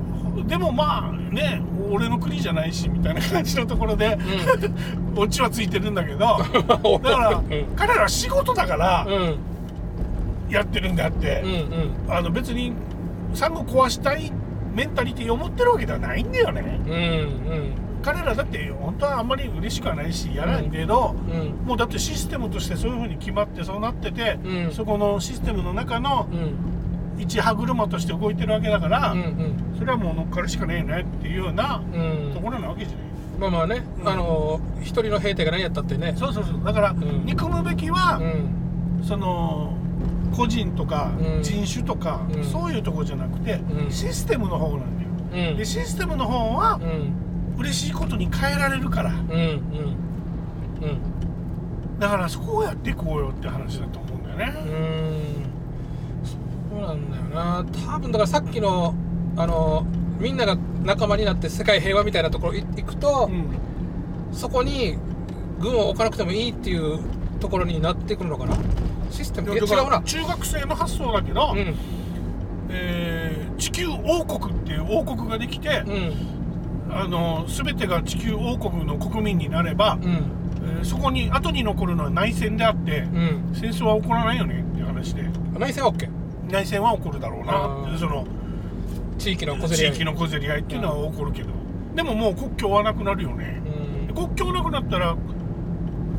[0.48, 1.62] でもまあね
[1.92, 4.18] 俺の国じゃないしみたいな感じのところで、
[5.16, 6.18] オチはついてるんだけど
[7.00, 9.14] だから、うん彼らは仕事だからうん。
[9.14, 9.36] うん
[10.50, 12.14] やってるんであって、うんうん。
[12.16, 12.74] あの別に
[13.34, 14.32] サンゴ壊したい
[14.76, 16.80] メンタリティを持ってるわけではないんだよね。
[16.86, 21.66] うんうん彼らだって本当はあんまり嬉しくはないしやらないけど、うん。
[21.66, 24.72] もうだってシステムとしてそういうふうに決まってそうなってて、うん。
[24.72, 26.74] そこのシステムの中のうん。
[27.22, 29.76] 一歯車として動いてるわけだから、うんうん。
[29.78, 32.32] それはもう乗っかるしかねえねっていうようなうん。
[32.34, 33.08] ところなわけじゃない、
[33.40, 34.10] まあまあね、うん。
[34.10, 36.14] あの一人の兵隊が何やったってね。
[36.18, 36.62] そうそうそう。
[36.66, 37.26] だから、ん。
[37.26, 39.06] 憎むべきは、うん。
[39.06, 39.78] その
[40.36, 41.44] 個人とかうん。
[41.44, 42.44] 人種とか、うん。
[42.44, 43.92] そういうところじゃなくて、うん。
[43.92, 45.50] システムの方なんだよ。
[45.52, 45.58] うん。
[45.58, 47.14] でシステムの方はうん
[47.58, 49.12] 嬉しいことに変えられるから。
[49.12, 52.00] うんうんうん。
[52.00, 54.72] だからそこをやっていこうよって話だと思うんだよね、うー
[56.22, 56.72] ん。
[56.72, 57.66] そうなんだよな。
[57.96, 58.96] 多分だからさっきの
[59.38, 59.86] あの
[60.20, 63.46] みんなが仲間になって世界平和みたいなところい行くと、うん。
[64.36, 64.98] そこに
[65.60, 67.00] 軍を置かなくてもいいっていう
[67.40, 68.58] ところになってくるのかな。
[69.12, 69.54] システム。
[69.56, 70.02] 違うな。
[70.02, 71.76] 中学生の発想だけど、うん。
[72.70, 76.14] えー地球王国っていう王国ができて、うん
[76.96, 80.12] あの全てが地球王国の国民になれば、うん。
[80.12, 80.44] えー
[80.84, 83.52] そこに後に残るのは内戦であって、うん。
[83.54, 85.24] 戦争は起こらないよねっていう話で。
[85.58, 86.10] 内戦は OK
[86.50, 87.98] 内戦は起こるだろうな。
[87.98, 88.26] その
[89.18, 89.92] 地域の小競り合い。
[89.92, 91.50] 地域の小競り合いっていうのは起こるけど、
[91.96, 93.62] でももう国境はなくなるよね、
[94.10, 94.16] うん。
[94.16, 95.16] 国境なくなったら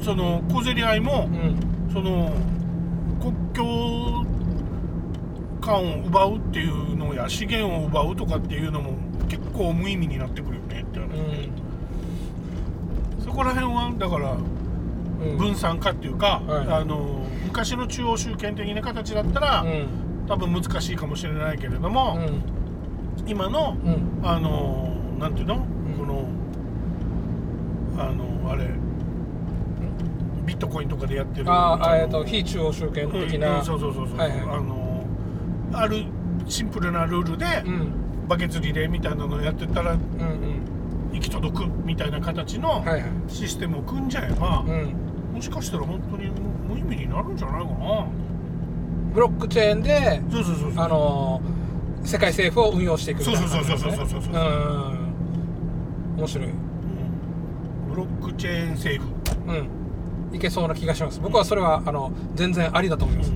[0.03, 1.93] その小競り合いも、うん。
[1.93, 2.33] その
[3.21, 4.25] 国境
[5.61, 8.93] 間を奪うっていうのや資源を奪うとかっていうのも
[9.29, 10.54] 結構無意味になってくる
[10.95, 11.49] って話で、
[13.25, 15.39] そこら辺はだからうん。
[15.39, 16.69] 分散化っていうか、はい。
[16.69, 19.87] あの昔の中央集権的な形だったら、うん。
[20.29, 22.19] 多分難しいかもしれないけれども、
[23.27, 24.21] 今のうん。
[24.23, 25.59] あのなんていうの、ん。
[25.99, 26.29] この
[27.97, 28.69] あのあれ
[30.45, 34.41] ビットコインとかでやってるああえっのと非中央集権的うんうそうそうそうそう、はいはい。
[34.41, 35.05] あの
[35.73, 36.05] ある
[36.47, 38.05] シンプルなルールで、うん。
[38.29, 40.54] バケツリレーみたいなのをやってたらうんうん
[41.15, 43.03] 行き届くみたいな形のはいはい。
[43.29, 44.95] システムを組んじゃえば、うん。
[45.35, 46.31] もしかしたら本当に
[46.69, 48.07] 無意味になるんじゃないかな。
[49.15, 50.85] ブロックチェーンでそうそうそうそう。
[50.85, 51.65] あのー
[52.07, 53.93] 世界政府を運用していくみたいな感じですね。
[53.97, 54.45] そうそうそうそうそうそうう。
[56.17, 56.19] ん。
[56.19, 56.49] 面白い。
[56.49, 56.55] うん。
[57.89, 59.15] ブロックチェーン政府。
[59.49, 60.37] うん。
[60.37, 61.21] いけそうな気がします。
[61.21, 63.33] 僕はそれはあの全然ありだと思います、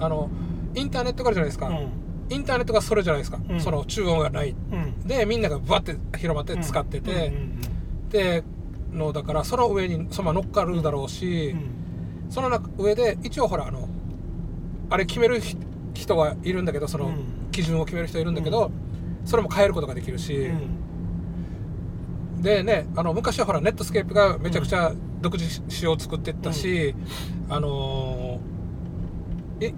[0.00, 0.28] あの
[0.74, 1.88] インターネットからじゃないですか、うん
[2.30, 3.60] インターネットがそれじゃないですか、うん。
[3.60, 4.50] その中央がない。
[4.50, 5.06] うん。
[5.06, 7.32] でみんながバッて広まって使ってて、
[8.10, 8.44] で
[8.92, 12.30] のだからその上にそのまま乗っかるだろうし、うん。
[12.30, 13.88] その中上で一応ほらあの
[14.88, 15.56] あれ決めるひ
[15.92, 17.24] 人はいるんだけどそのうん。
[17.50, 18.70] 基準を決める人いるんだけど、
[19.24, 20.52] それも変えることができるし、う
[22.38, 22.42] ん。
[22.42, 26.94] でねあの昔はほらネットスケープがめちゃくちゃ独自仕様を作ってったし、
[27.48, 28.40] あのーい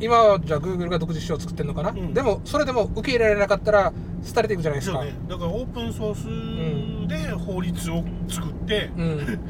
[0.00, 2.14] 今はじゃあ Google が独自仕様を作ってるのかな、うん。
[2.14, 3.92] でもそれでも受け入れられなかったら
[4.32, 5.04] 廃れていくじゃないですか。
[5.04, 5.14] ね。
[5.28, 9.40] だからオープンソースで法律を作って、うん。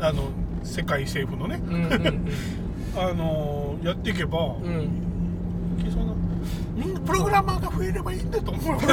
[0.00, 0.30] あの
[0.62, 2.28] 世界政府のね、うんうん
[2.94, 4.64] あのやっていけば、うん。
[4.64, 4.82] うん
[5.80, 6.12] いけそうな。
[6.74, 8.86] みんなプログラマーが増えればいいんだと思う じ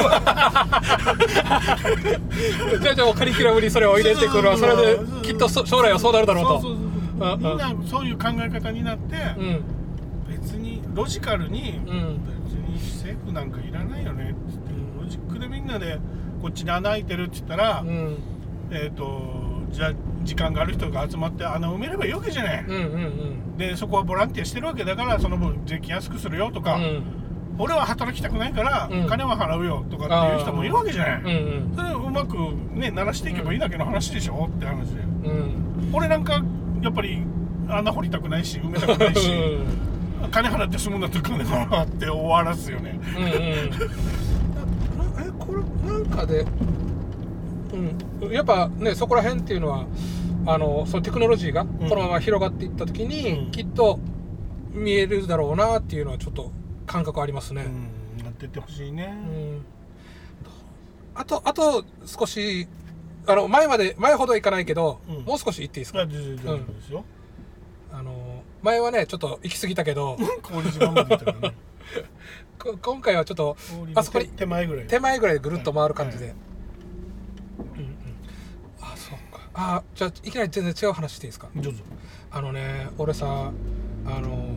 [2.92, 4.56] あじゃあカリキュラムにそれを入れてくるわ。
[4.56, 6.68] それできっとそ将来はそうなるだろうと。
[7.38, 9.62] みんなそういう考え方になって、うん。
[10.28, 12.20] 別にロジカルに、うん。
[12.44, 14.70] 別に政府なんかいらないよねっつって。
[15.00, 15.98] ロジックでみんなで
[16.42, 18.18] こっちに穴開いてるって言ったら、うん。
[18.70, 19.40] えっ、と
[19.72, 22.78] じゃあ時間がある人が集まって穴埋めればいいわけじゃない、うんう
[23.54, 23.56] ん。
[23.56, 27.02] でそこはボランティアしてるわけだからその分税金安くするよとか、うん。
[27.58, 29.06] 俺は働きたくないからうん。
[29.06, 31.76] 金は払うよとかっていう人もいるわけじゃない、うんうん。
[31.76, 32.36] それをうまく
[32.74, 34.66] ね鳴らしていけばいいだけの話でしょって。
[34.66, 35.90] 話でうん。
[35.92, 36.42] 俺なんか
[36.82, 37.22] やっぱり
[37.68, 39.30] 穴掘りたくないし埋めたくないし
[40.28, 43.00] 金払って済むんだったら金払って終わらすよね。
[43.16, 43.30] うんうん。
[43.30, 43.68] え
[45.38, 46.44] これなんかで
[48.22, 48.32] うん。
[48.32, 49.86] やっぱねそこら辺っていうのは
[50.46, 53.50] あのそのテクノロジーがこのまま広がっていった時に、うん。
[53.50, 53.98] きっと
[54.72, 56.52] 見えるだろうなっていうのはちょっと
[56.86, 57.64] 感覚ありますね、
[58.18, 58.24] うん。
[58.24, 59.14] なってってほしいね。
[59.26, 59.64] うん。
[61.14, 62.68] あとあと少し
[63.26, 65.24] あの前まで前ほどいかないけど、うん。
[65.24, 66.00] もう少し行っていいですか？
[66.00, 67.04] あ全然大丈夫ですよ、
[67.92, 71.54] あの前はねちょっと行き過ぎたけど 氷島まで行ったからね。
[72.58, 74.86] こ今回はちょっと氷あそこに手前ぐらい。
[74.86, 76.34] 手前ぐらいでぐるっと回る感じで、はい。
[77.76, 77.94] うんうん
[78.82, 79.40] あそうか。
[79.54, 81.48] あじゃあいきなり全然違う話していいですか？
[82.32, 83.50] あのね俺さ
[84.06, 84.48] あの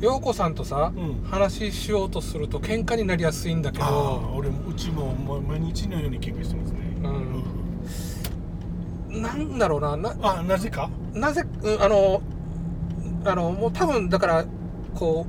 [0.00, 1.22] 陽子さんとさ、うん。
[1.30, 5.14] 話しようとすると喧嘩になりやすいんだけああど俺もうちも
[5.48, 6.80] 毎日のように喧嘩してますね。
[9.12, 9.22] うん。
[9.22, 10.90] なんだろうななあなぜか？
[11.14, 12.20] なぜ、うんあの
[13.24, 14.44] あのもう多分だから
[14.94, 15.26] こ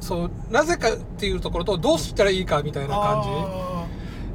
[0.00, 3.28] うそうなぜかっていうところとどうしたらいいかみたいな感じ。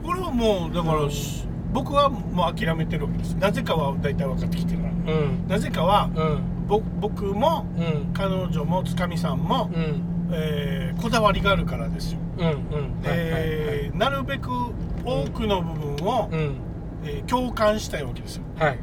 [0.07, 1.11] これはもうだから、うん。
[1.73, 3.33] 僕はもう諦めてるわけです。
[3.33, 5.13] なぜかは大体分かってきてるから。
[5.13, 5.47] うん。
[5.47, 6.67] なぜかはうん。
[6.67, 8.13] ぼ僕もうん。
[8.13, 10.01] 彼女もつかみさんも、うん。
[10.31, 12.19] えーこだわりがあるからですよ、
[13.93, 14.49] なるべく
[15.05, 16.55] 多くの部分を、うん。
[17.03, 18.43] えー共感したいわけですよ。
[18.57, 18.79] はいはい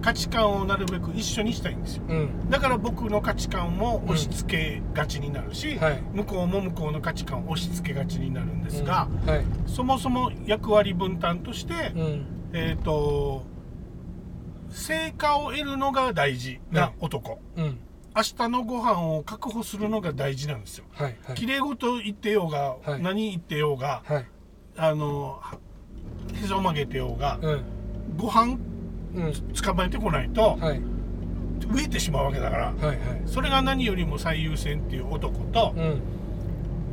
[0.00, 2.02] 価値観をなるべく一緒にしたいんですよ。
[2.08, 2.50] うん。
[2.50, 6.02] だから僕の価値観を押し付けがちになるし、はい。
[6.12, 9.30] 向こうも向こうの価値観を押し付けがちになるんですが、うん。
[9.30, 9.44] はい。
[9.66, 12.26] そもそも役割分担として、うん。
[12.52, 13.44] えっ、と
[14.70, 17.80] 成果を得るのが大事な男、うん。
[18.16, 20.84] 明日のご飯を確保するのが大事なんですよ。
[20.92, 21.36] はいはい。
[21.36, 23.02] 綺麗事言ってようが、はい。
[23.02, 24.26] 何言ってようがはい。
[24.76, 25.40] あの
[26.34, 27.62] へそ曲げてようが、うん。
[28.16, 28.77] ご飯うん
[29.62, 30.80] 捕まえてこないとはい。
[31.60, 32.98] 飢えてしまうわけだからはいはい。
[33.26, 36.00] それが何よりも最優先っていう男と、うん。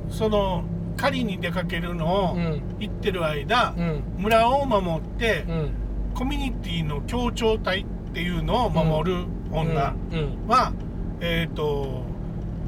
[0.09, 0.63] その
[0.97, 2.61] 狩りに出かけるのをうん。
[2.79, 4.03] 行ってる間、うん。
[4.17, 5.69] 村を守って、うん。
[6.13, 10.47] コミュニティの協調隊っていうのを守る女うん。
[10.47, 10.73] は、
[11.21, 12.03] えっ、と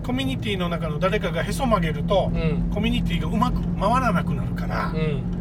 [0.05, 2.70] コミュニティの中の誰かがへそ曲げると、うん。
[2.74, 5.36] コミュニティがうまく回らなくなるから、うん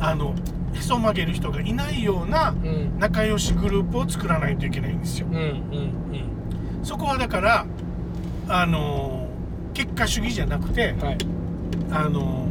[0.00, 0.34] あの
[0.74, 2.98] へそ曲げる人がいないようなうん。
[2.98, 5.26] 仲良しグループを作らないといけないんですよ。
[5.30, 5.90] うんうん
[6.82, 7.66] そこはだから
[8.48, 9.28] あの
[9.74, 11.18] 結果主義じゃなくてうんはい。
[11.90, 12.46] あの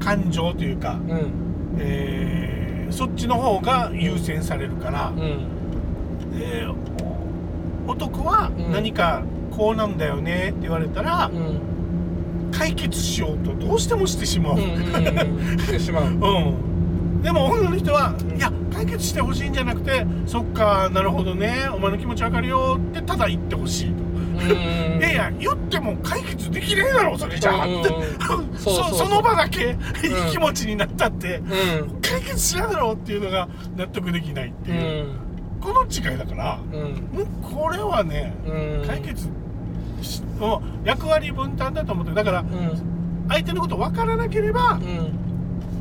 [0.00, 1.32] 感情というか、うん。
[1.78, 5.48] えーそっちの方が優先されるから、うん。
[6.36, 6.74] えー
[7.86, 8.72] 男はうん。
[8.72, 12.50] 何かこうなんだよねって言われたら、うん。
[12.52, 14.68] 解決しようとどうしてもしてしまう、うんうん
[15.52, 15.58] うん。
[15.58, 16.04] してしまう。
[16.12, 16.73] うん
[17.24, 24.08] でも女の人は、んいや解決してほしいんじゃなくてそっかなるほどねお前の気持ちわかるよってただ言ってほしいと、う
[24.48, 24.98] ん。
[24.98, 27.88] いやいや言っても解決できねえだろそれじゃあ、って。
[28.58, 32.00] その場だけいい気持ちになったって、うん。
[32.02, 35.16] 解決しないだろうっていうのが納得できないってういう、ん。
[35.62, 36.80] この違いだからうん。
[37.10, 38.86] もうこれはねうん。
[38.86, 39.28] 解決
[40.02, 42.16] しもう役割分担だと思ってる。
[42.16, 43.26] だからうん。
[43.30, 45.23] 相手のこと分からなければうん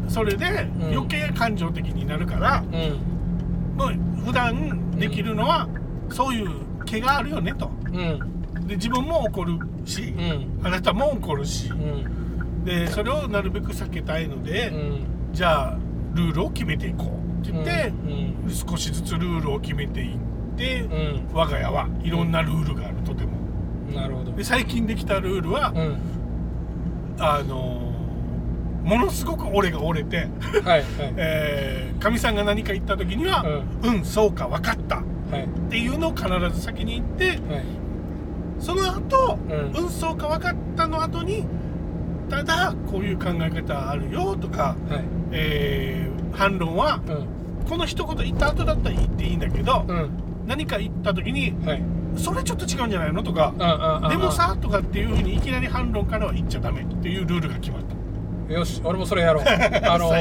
[0.08, 0.46] それで
[0.82, 0.94] うん。
[0.98, 3.78] 余計感情的になるから、うん。
[3.78, 5.68] もう普段できるのは
[6.10, 6.50] そういう
[6.86, 7.70] 毛があるよねと。
[7.88, 8.68] うん。
[8.68, 10.66] で自分も怒るしうん。
[10.66, 11.70] あなたも怒るし。
[11.70, 12.64] うん。
[12.66, 15.06] でそれをなるべく避けたいので、うん。
[15.34, 15.78] じゃあ
[16.14, 17.94] ルールを決めていこうって言って、
[18.46, 18.50] うん。
[18.50, 20.18] 少しずつルールを決めていっ
[20.56, 21.30] て、うん。
[21.34, 23.32] 我が家はいろんなルールがあるとても。
[23.94, 24.32] なるほど。
[24.32, 25.98] で最近できたルールは、うん。
[27.20, 27.93] あのー
[28.84, 30.28] ものすごく俺が折れて
[30.64, 30.84] はいはい。
[31.18, 33.46] えーかみ、さんが何か言った時には
[33.82, 34.98] 「うん、そうか分かった」
[35.32, 35.44] はい。
[35.46, 37.38] っていうのを必ず先に言ってはい。
[38.60, 41.46] その後、ううんん、そうか分かったの後に
[42.30, 45.04] ただこういう考え方あるよとか、はい。
[45.32, 47.70] えー反論はうん。
[47.70, 50.10] この一言言った後だったら言っていいんだけど、うん。
[50.48, 51.84] 何か言った時にはい。
[52.18, 53.54] それちょっと違うんじゃないのとか
[54.10, 57.93] でもさとかっていうふうにいきなり反論からは言っちゃダメっていうルールが決まった
[58.54, 59.44] よし俺もそれやろう。
[59.48, 60.12] あの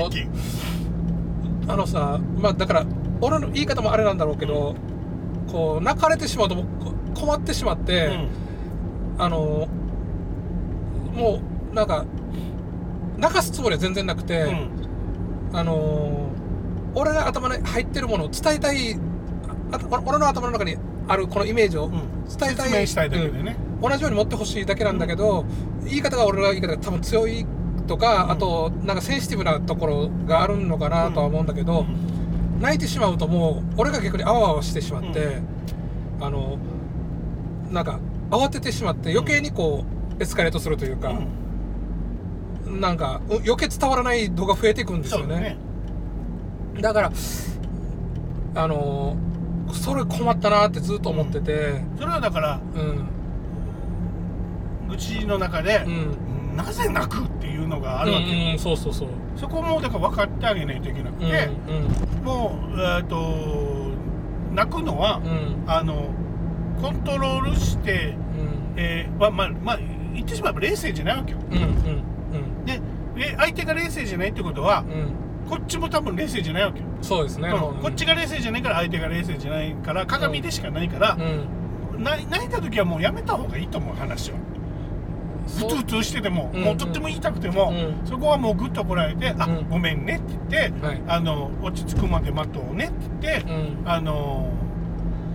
[1.68, 2.85] あのさまあだから
[3.20, 4.74] 俺の言い方もあれなんだろうけど、
[5.51, 6.57] こう泣かれてしまうと
[7.14, 8.11] 困ってしまって、
[9.18, 9.68] あの
[11.14, 11.41] も
[11.72, 12.05] うなんか
[13.18, 14.49] 泣かすつもりは全然なくて、うん。
[14.49, 14.68] うん
[15.55, 16.30] あの
[16.95, 18.99] 俺が頭に入ってるものを伝えたい
[20.07, 20.76] 俺の頭の中に
[21.09, 21.93] あるこのイメージをうん。
[22.24, 23.91] 伝えたい、説明したいだけでね、うん。
[23.91, 25.45] 同じように持ってほしいだけなんだけど、
[25.85, 27.47] 言い方が俺の言い方が多分強い
[27.93, 28.30] とか、うん。
[28.30, 31.84] あとなんかセンシティブなところがあるのかなとは思うんだけど、
[32.61, 35.43] 泣いてしまうともう俺が逆にあわあわしてしまって、
[36.20, 36.59] あの
[37.70, 39.84] なんか慌ててしまって余計にこ
[40.18, 41.11] うエスカレートするというか、
[42.66, 42.80] うん。
[42.80, 45.36] なんかう余計伝わらない度が増えていくんですよね。
[45.36, 45.57] ね。
[46.80, 47.12] だから
[48.55, 49.16] あの
[49.72, 51.82] それ困ったなってずっと思ってて。
[51.99, 53.09] それはだからうん。
[54.88, 56.16] 愚痴の中でう、ん
[56.57, 59.09] なぜ泣くっていうのがあるわけよ、うんうんそうそうそう。
[59.36, 61.48] そこもだから分かってあげないといけなくうんて、
[62.22, 63.92] もうえっ、と
[64.53, 65.30] 泣くのは、うん。
[65.30, 66.11] うんあの
[66.80, 68.16] コントロールして
[68.76, 69.78] えーはまあまあ
[70.14, 71.38] 言ってしまえば冷静じゃないわけよ。
[71.50, 72.80] うんうんで
[73.14, 74.90] で相手が冷静じゃないってことはうん。
[74.90, 77.82] うんこっちも多分冷静じゃないわけよ、そうですね、うん。
[77.82, 81.18] こっちが冷静じゃないから相手が冷静じゃないから鏡でしかないから
[81.98, 84.38] 泣いた時はもうやめた方がいいと思う話は
[85.47, 86.62] うつうつしてても、うん。
[86.62, 88.07] もうとっても言いたくても、うん。
[88.07, 89.68] そこはもうグッとこらえて「あうん。
[89.68, 91.03] ごめんね」って言って、はい。
[91.09, 93.82] あの落ち着くまで待とうねって言って、うん。
[93.84, 94.49] あの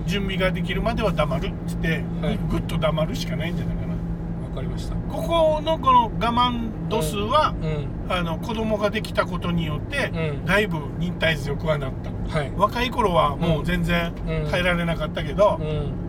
[0.06, 2.40] 準備ができるまでは黙るって言って、はい。
[2.50, 3.94] ぐっと黙るしかないんじゃないかな。
[3.94, 4.96] わかりました。
[4.96, 7.88] ここのこの我慢度数は、うん。
[8.12, 10.46] あの子供ができたことによって、うん。
[10.46, 12.38] だいぶ忍耐強くはなった。
[12.40, 12.52] はい。
[12.56, 14.50] 若い頃はもう全然うん。
[14.50, 16.07] 耐えられなかったけどう、ん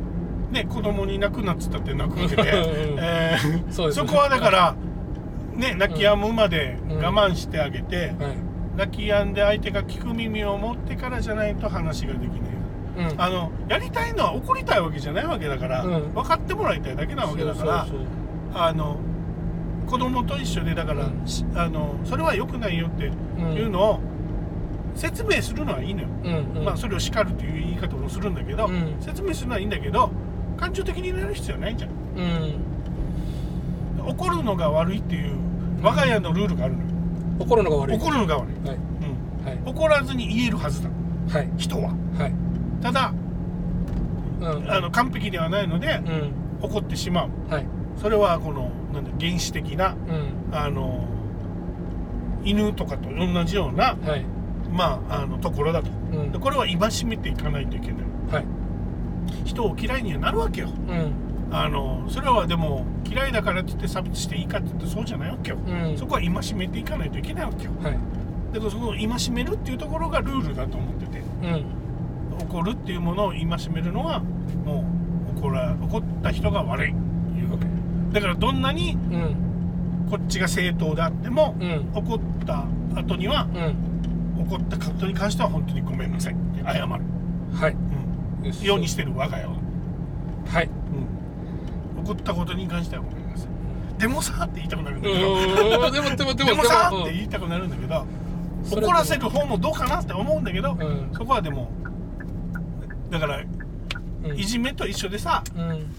[0.51, 4.07] ね子供に泣くなっつったって泣くわけで、 うんえーそうですね。
[4.09, 4.74] そこはだから
[5.55, 6.99] ね泣き止むまでうん。
[6.99, 8.14] 我慢してあげて、はい。
[8.76, 13.11] 泣き止んで相手が聞く耳を持ってからじゃないと話ができない。
[13.11, 13.20] うん。
[13.20, 16.14] あのやりたいのは怒りたいわけじゃないわけだから、うん。
[16.14, 17.86] 分かってもらいたいだけなわけだから
[18.55, 18.96] あの
[19.86, 21.07] 子供と一緒でだから、
[21.55, 24.01] あのそれは良くないよっていうのを
[24.94, 26.64] 説明するのはいいのよ、うんうん。
[26.64, 28.96] まあ、それを叱るという言い方もするんだけど、うん。
[29.01, 30.11] 説明するのはいいんだけど
[30.59, 31.90] 感情的になる必要ないじゃん。
[32.16, 32.22] う
[34.02, 34.09] ん。
[34.09, 35.36] 怒るのが悪いっていう
[35.82, 36.88] 我が家のルールがあるのよ。
[37.38, 37.96] 怒るのが悪い。
[37.96, 38.76] 怒るのが悪い、はい。
[38.76, 39.61] うん、はい。
[39.64, 40.90] 怒らずに言えるはずだ。
[41.30, 41.50] はい。
[41.56, 41.94] 人は。
[42.18, 42.34] はい。
[42.82, 43.14] ただ
[44.40, 44.70] うん。
[44.70, 46.32] あの完璧ではないのでうん。
[46.62, 47.30] 怒ってしまう。
[47.48, 47.66] はい。
[47.96, 50.54] それはこのなんだ原始的なうん。
[50.56, 51.06] あの
[52.44, 54.24] 犬とかと同じようなはい。
[54.72, 55.90] まああのところだと。
[56.12, 56.32] うん。
[56.32, 57.96] でこれは戒めていかないといけない。
[58.32, 58.57] はい
[59.49, 60.68] 人を嫌いにはなるわけよ。
[60.68, 61.12] うん。
[61.51, 65.96] あのそれはでも嫌いだからって言って差別していいかって言ってそうじゃないわけよ、うん。
[65.96, 67.72] そこは戒めていかないといけないわけよ。
[67.82, 67.99] はい。
[68.53, 71.64] だからその戒めるっていうところがルールだと思っててうん。
[72.42, 74.20] 怒るっていうものを戒めるのは
[74.64, 74.84] も
[75.34, 76.92] う怒ら怒った人が悪いい
[77.44, 77.66] うわけ。
[78.12, 79.36] だからどんなにうん。
[80.11, 81.90] こっちが正当であっても、うん。
[81.94, 83.88] 怒った後にはうん。
[84.42, 87.72] 怒ったことに関しては本当にごめんなさいって謝る、はい。
[87.72, 87.88] うん、
[88.62, 89.53] ようにしてる我が家は、
[90.47, 90.70] はい。
[91.97, 94.01] うん、怒ったことに関してはごめんなさい。
[94.01, 95.41] でもさって言いたくなるんうだけど。
[95.70, 98.07] でもでもでもでもさうんって言いたくなるんだけど
[98.70, 101.11] 怒らせる方もどうかなって思うんだけど、うん。
[101.12, 101.70] そこはでも
[103.11, 103.43] だから
[104.24, 104.39] うん。
[104.39, 105.95] いじめと一緒でさうん。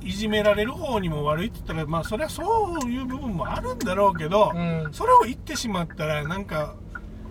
[0.00, 4.88] いじめられる方にも悪いって言ったらまあそれはそういう部分もあるんだろうけど、うん。
[4.92, 6.76] それを言ってしまったらなんか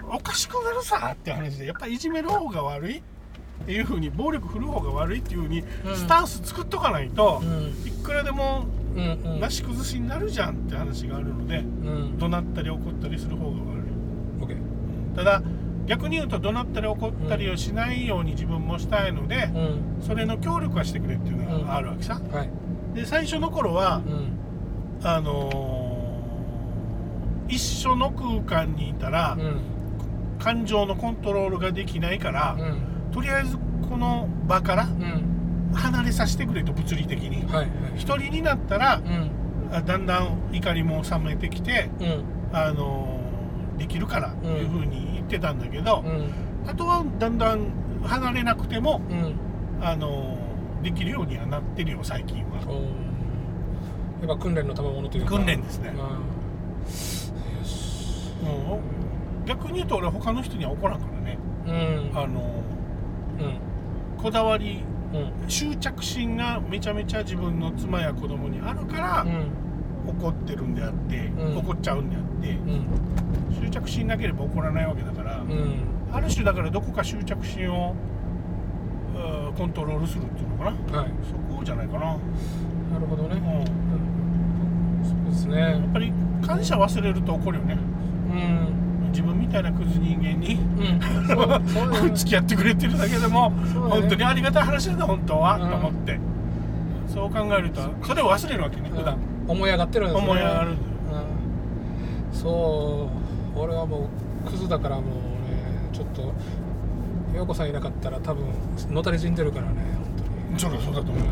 [0.09, 3.16] おかしくなるさって話でやっぱいじめる方が悪いって
[3.67, 5.95] いうふうに暴力振る方が悪いっていうふうにうん。
[5.95, 7.87] スタンス作っとかないとう、ん。
[7.87, 8.65] いくらでも
[9.39, 12.17] なし崩しになるじゃんって話があるのでうん。
[12.17, 13.77] 怒鳴ったり怒ったりする方が悪い。
[15.15, 15.41] ただ
[15.87, 20.03] 逆に言うと怒鳴ったり怒ったりをしないように自分もしたいので、うん。
[20.05, 22.49] それの協力はしてくれっていうのがあるわけさ、はい。
[22.93, 25.07] で最初の頃はうん。
[25.07, 29.59] あのー一緒の空間にいたら、うん。
[30.37, 32.77] 感情のコントロールができないから、うん
[33.11, 33.57] とりあえず
[33.89, 35.23] この場からうん。
[35.73, 37.45] 離れさせてくれと物理的に。
[37.45, 37.69] はいはい。
[37.95, 39.31] 一人になったらうん。
[39.71, 42.23] あだんだん怒りも冷めてきて、うん。
[42.53, 43.27] あのー
[43.77, 46.31] できるからというふうに言ってたんだけど、うん。
[46.67, 47.67] あとはだんだん
[48.03, 49.35] 離れなくてもうん。
[49.81, 50.37] あの
[50.81, 52.59] できるようにはなってるよ最近は。
[52.67, 54.27] おー。
[54.27, 55.31] やっぱ訓練の賜物というか。
[55.35, 55.91] 訓練ですね。
[55.91, 56.07] まあ。
[56.07, 56.13] よ
[56.89, 57.31] し
[58.43, 58.79] も
[59.45, 61.37] う逆に言うと俺他の人には怒らんからね。
[61.67, 61.69] う
[62.15, 62.17] ん。
[62.17, 62.76] あのうん
[64.17, 64.83] こだわり
[65.13, 65.49] うん。
[65.49, 70.09] 執着心がめちゃめちゃ自分の妻や子供にあるから、うん。
[70.09, 71.57] 怒ってるんであって、うん。
[71.57, 73.63] 怒っちゃうんであってうん。
[73.63, 75.83] 執着心なければ怒らないわけだから、うん。
[76.11, 77.95] ある種だからどこか執着心を
[79.15, 80.99] うんコントロールするっていうのかな。
[80.99, 81.11] はい。
[81.23, 83.35] そこじゃないかな、なるほどね。
[83.35, 83.45] うん。
[83.61, 85.05] うん。
[85.05, 86.13] そうですやねっぱり
[86.45, 87.77] 感謝忘れると怒るよね。
[88.31, 92.13] うん自分みたいなクズ人間にうん。
[92.15, 93.55] 付き合ってくれてるだけでも、ね。
[93.89, 96.19] 本当にありがたい話なんだ本当は、うんと思って。
[97.07, 100.27] そう考えるとそれを忘れるわけね普段、うん思い上がってるんですね。
[100.27, 100.71] 思い上がる。
[100.71, 100.77] うん。
[102.33, 103.09] そ
[103.55, 104.09] う俺はも
[104.45, 105.09] うクズだからもうね
[105.93, 106.33] ちょっと
[107.33, 108.43] 陽子さんいなかったら多分
[108.91, 109.71] のたれ死んでるからね
[110.51, 111.23] 本そりゃそうだと思う。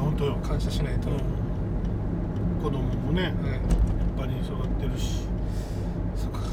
[0.00, 3.60] 本当よ、当に感謝しないと、うん、子供もねやっはい
[4.16, 5.22] ぱり育ってるし
[6.14, 6.44] そっかは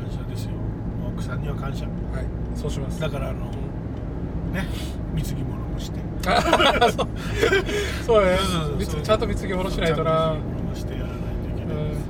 [0.00, 0.52] 感謝ですよ
[1.14, 1.84] 奥さんには感謝。
[1.84, 3.00] い、はい、そうします。
[3.00, 3.46] だからあの
[4.52, 4.66] ね
[5.14, 6.00] 貢ぎ物もして。
[6.28, 6.40] あ
[8.06, 8.24] そう。
[8.24, 8.38] ね。
[9.02, 10.34] ちゃんと貢ぎ物しないとな。
[10.34, 12.02] 貢ぎ物してやらないといけうないです、ん。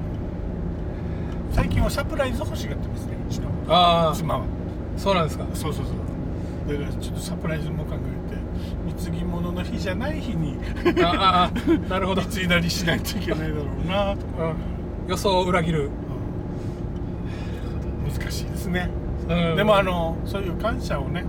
[1.53, 4.45] 最近はサプライズ欲しがってますねしかもああ妻は。
[4.97, 5.47] そうなんですか。
[5.55, 5.95] そうそうそう。
[6.73, 7.99] だからちょっとサプライズも考え
[8.31, 8.37] て
[8.87, 10.59] 貢ぎ物の日じゃない日に
[11.01, 14.55] あああなるほど、貢いだりしないといけないだろうなとか、う
[15.07, 15.91] ん、予想を裏切る、
[18.05, 18.13] うん。
[18.13, 18.91] 難しいですね、
[19.29, 19.57] うん。
[19.57, 21.29] でもあのそういう感謝をねうん。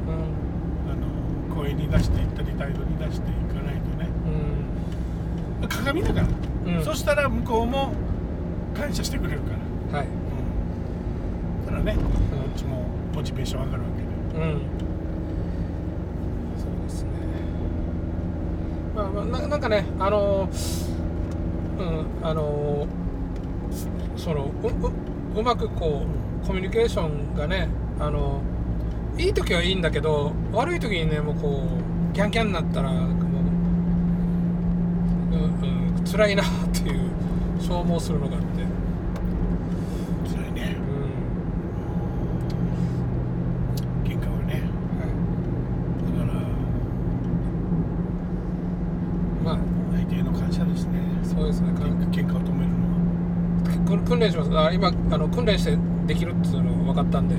[0.91, 0.95] あ
[1.49, 4.09] の声に出していったり態度に出していかないとね。
[5.67, 6.27] 鏡だから、
[6.77, 6.83] うん。
[6.83, 7.93] そしたら向こうも
[8.75, 9.53] 感謝してくれるか
[9.91, 10.09] ら、はい、う
[11.63, 12.01] ん、だからねこ
[12.55, 12.85] っちも
[13.15, 13.89] モチベーション上がるわ
[14.33, 14.45] けで。
[14.45, 14.61] うん、
[16.59, 17.09] そうですね。
[18.95, 20.47] まあ、まあ、ななんかねあの
[21.79, 22.87] うんあの
[24.15, 26.05] そのうううまくこ
[26.43, 27.67] うコミュニケーションがね
[27.99, 28.41] あの
[29.17, 31.63] いい時はいいんだけど悪い時にねもうこ
[32.11, 33.01] うギャンギャンになったらもう、
[35.33, 35.41] うん
[35.97, 37.09] うん、辛いなっていう
[37.59, 38.47] 消耗するのがあって、
[40.31, 40.77] 辛いね。
[40.77, 40.81] う
[44.03, 44.07] ん。
[44.07, 44.53] 喧嘩はね。
[44.53, 45.09] はい。
[46.17, 46.31] だか
[49.43, 49.57] らまあ
[49.95, 50.99] 相手への感謝ですね。
[51.23, 51.73] そうですね。
[51.73, 51.81] か
[52.11, 53.87] 喧嘩を止めるのは。
[53.87, 54.57] 訓訓練します。
[54.57, 57.35] あ今あの訓練してできるっていうの分かったんで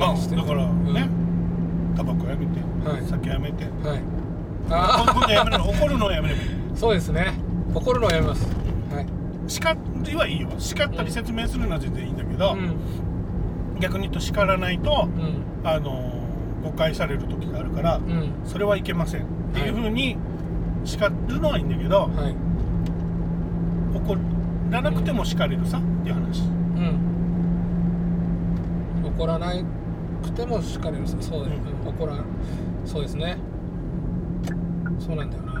[0.00, 1.08] だからね。
[1.94, 3.02] うタバコやめて、はい。
[3.08, 3.64] 酒やめて。
[3.64, 4.00] んはい。
[4.68, 7.34] 怒あるのやめるの怒るのをやめればいいあそうですね。
[7.74, 8.46] 怒るのをやめます。
[8.92, 9.06] はい。
[9.46, 10.48] 叱りはいいよ。
[10.58, 13.80] 叱ったり説明するのは全然いいんだけど、うん。
[13.80, 15.08] 逆に言うと叱らないと
[15.62, 15.68] うん。
[15.68, 16.12] あの
[16.62, 18.32] 誤解される時があるから、うん。
[18.44, 19.22] それはいけません。
[19.22, 19.24] っ
[19.54, 20.16] ていうふうに
[20.84, 22.34] 叱るのはいいんだけど、はい。
[23.96, 24.16] 怒
[24.70, 26.42] らなくても叱れるさっていう話。
[26.42, 26.44] う
[26.80, 27.14] ん。
[29.04, 29.54] 怒らな
[30.24, 32.16] くても叱れるそうだよ、うんうん怒ら
[32.84, 33.38] そうですね。
[34.98, 35.52] そうなんだよな。
[35.52, 35.56] う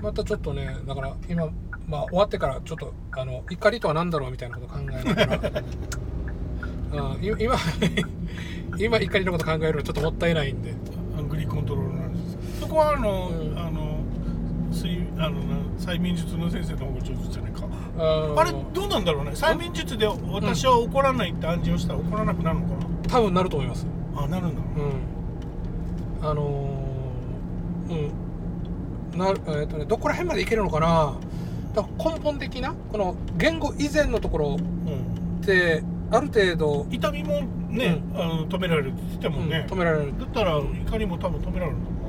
[0.00, 0.02] ん。
[0.02, 1.48] またちょっとねだから今
[1.88, 5.62] まあ終わってからちょっとあの怒りとは何だろうみたいなこと考えながら。
[7.14, 7.24] うん。
[7.24, 7.56] い今
[8.78, 10.74] 今怒りのこと考えるのちょっともったいないんで。
[11.16, 12.18] アングリーコントロールなんで
[12.54, 13.58] すそこはあの、うん。
[13.58, 13.79] あの
[14.72, 17.62] 水あのな催眠術の先生の方が上手じゃないか。
[17.98, 19.32] ああれどうなんだろうね。
[19.32, 22.74] 催眠術で私は怒らないって暗示をしたら怒らなくなるのか
[23.08, 23.84] 多分なると思います。
[24.14, 24.62] なあなるんだ。
[26.22, 26.30] うん。
[26.30, 27.92] あのー
[29.12, 29.18] うん。
[29.18, 31.14] なえっ、とねどこら辺までいけるのかな。
[31.74, 35.40] だから根本的なこの言語以前のところうん。
[35.42, 39.48] ってある程度、痛みもね、あの止められるって言ってもうん。
[39.48, 40.18] ね、止められる。
[40.18, 41.99] だったら怒りも多分止められるんだ多分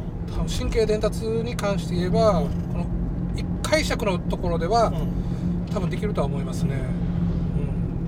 [0.47, 2.85] 神経伝達に関して言えば、うんこの
[3.39, 4.91] い解釈のところでは、
[5.73, 6.75] 多分できるとは思いますね、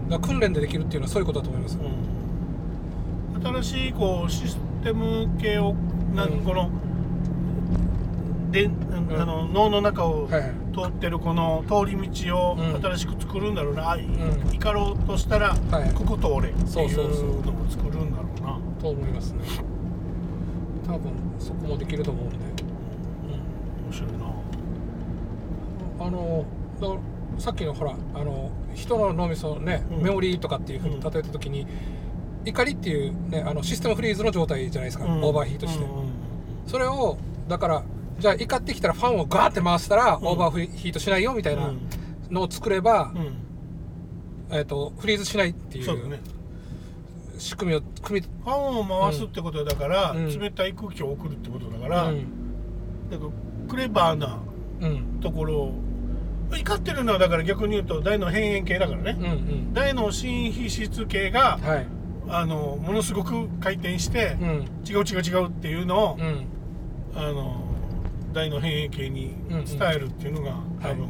[0.04, 5.74] うん、だ訓練でできるっていうのはそういうことだと思います、うん、新しいこうシステム系を
[6.14, 6.44] なんうん。
[6.44, 6.70] この
[8.52, 8.70] で、
[9.18, 12.82] あの脳の中を通ってるこの通り道をうん。
[12.82, 14.02] 新しく作るんだろうな、あん。
[14.52, 16.88] 怒ろうとしたら、はいここ通れっていそう
[17.42, 18.60] のも作るんだろうな。
[18.82, 19.40] と思いますね。
[20.86, 22.36] 多分そこもできると思うんで。
[23.86, 24.18] 面白いな。
[26.00, 26.46] あの
[26.82, 27.00] だから
[27.39, 30.02] さっきのほらあの人の脳みそね、うん。
[30.02, 31.68] メモリーとかっていうふうに例えた時に、
[32.46, 35.24] 怒りっていう、ね、あのシステムフリーズの状態じゃないですか、うん。
[35.24, 36.14] オーバーヒートして、うんうん
[36.66, 37.18] それを
[37.50, 37.84] だから
[38.20, 40.28] じゃあ怒ってきたらファンをガーって回したら、うん。
[40.28, 41.89] オーバーヒートしないよみたいなうん。
[42.32, 43.34] のを作れば、うん。
[44.50, 45.98] えー、とフリーズしないっていそう
[47.38, 50.40] 仕組みを組み、ファンを回すってことだから、うん。
[50.40, 52.20] 冷たい空気を送るってことだかうら、ん
[53.10, 53.30] だから
[53.70, 54.40] クレバーな
[54.82, 55.20] うん。
[55.22, 55.74] ところを
[56.52, 59.74] 怒ってるのはだから逆に言うと大の辺縁系だからね、うんうん。
[59.74, 61.88] 大の新皮質系がはい。
[62.30, 64.48] あのものすごく回転して、うん。
[64.88, 66.46] 違う違う違うっていうのを、うん。
[67.16, 67.64] あの
[68.34, 69.66] 大の変形系に伝
[69.96, 71.08] えるっていうのが、多分、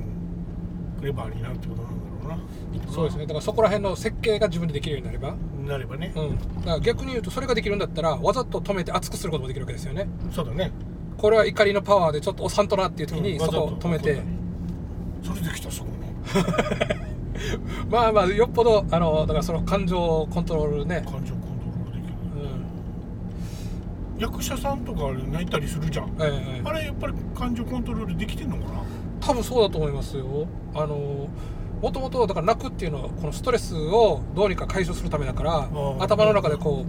[0.99, 2.91] クレバーになるってことなんだろうな。
[2.93, 3.23] そうですね。
[3.23, 5.35] だからそこら辺の設計が自分でできるようになれば
[5.67, 10.07] なればね、うん、だから逆に言うとそれができるんだったらわざと止めて熱くすることもできるわけですよね。
[10.31, 10.71] そうだね。
[11.17, 14.21] これは怒りのパワーでちょっと押さんとなっていう時にそこを止めて、
[15.23, 16.13] それできたらすごいね。
[17.89, 22.13] まあまあよっぽどあのだからその感情をコントロールね、感情コントロールできる、
[24.15, 24.21] うん。
[24.21, 26.13] 役者さんとか泣いたりするじゃん。
[26.19, 26.61] え。
[26.63, 28.83] あれやっぱり感情コントロールできてんのかな？
[29.21, 30.47] 多分そうだと思いますよ。
[30.75, 31.27] あの
[31.83, 36.85] もともとだから泣くっていうのはこのストレスをどうにか解消するためだからー頭の中でこ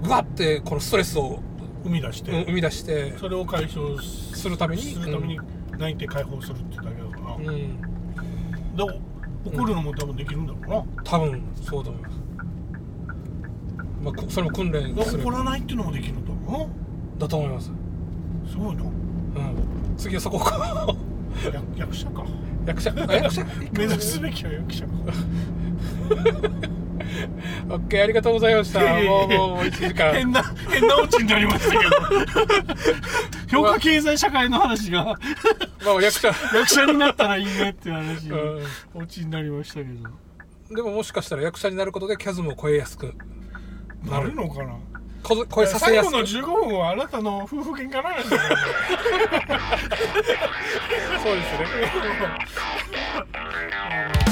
[0.00, 1.40] うぐわってこのストレスを
[1.84, 5.38] 生み出して、うん生み出してそれを解消すするためにするために
[5.78, 7.78] 泣いて解放するってだけだから、うん、うん
[8.74, 8.82] で
[9.44, 12.16] 怒るのも多分できるんだろうな、多分そうだと思います、
[14.02, 15.22] まあく、それも訓練でする。
[15.22, 17.18] 怒らないっていうのもできるんだろう。
[17.18, 17.70] なだと思います、
[18.50, 18.82] すごいな。
[18.82, 18.90] うん、
[19.98, 20.96] 次はそこか。
[21.44, 22.24] 役役者か
[22.66, 23.44] 役者あ役者。
[23.72, 24.92] 目指すべきは役者か
[27.68, 28.80] オッケーありがとうございました。
[28.80, 30.12] もうもう1時間。
[30.12, 31.96] 変な変なオチになりましたけど。
[33.62, 35.04] 評価経済社会の話が。
[35.84, 36.28] まあ役者。
[36.28, 38.60] 役者になったらいいねっていう話う
[38.94, 40.10] オチになりましたけど。
[40.74, 43.14] でももしかしたら役者になることでキャズムを超えやすく
[44.04, 44.34] なる。
[44.34, 44.72] のかな。
[44.72, 44.78] こ
[45.28, 46.10] 超えさせやすい。
[46.10, 48.44] 最後の15分はあなたの夫婦喧嘩なんですよ、ね、
[51.22, 51.66] そうですね。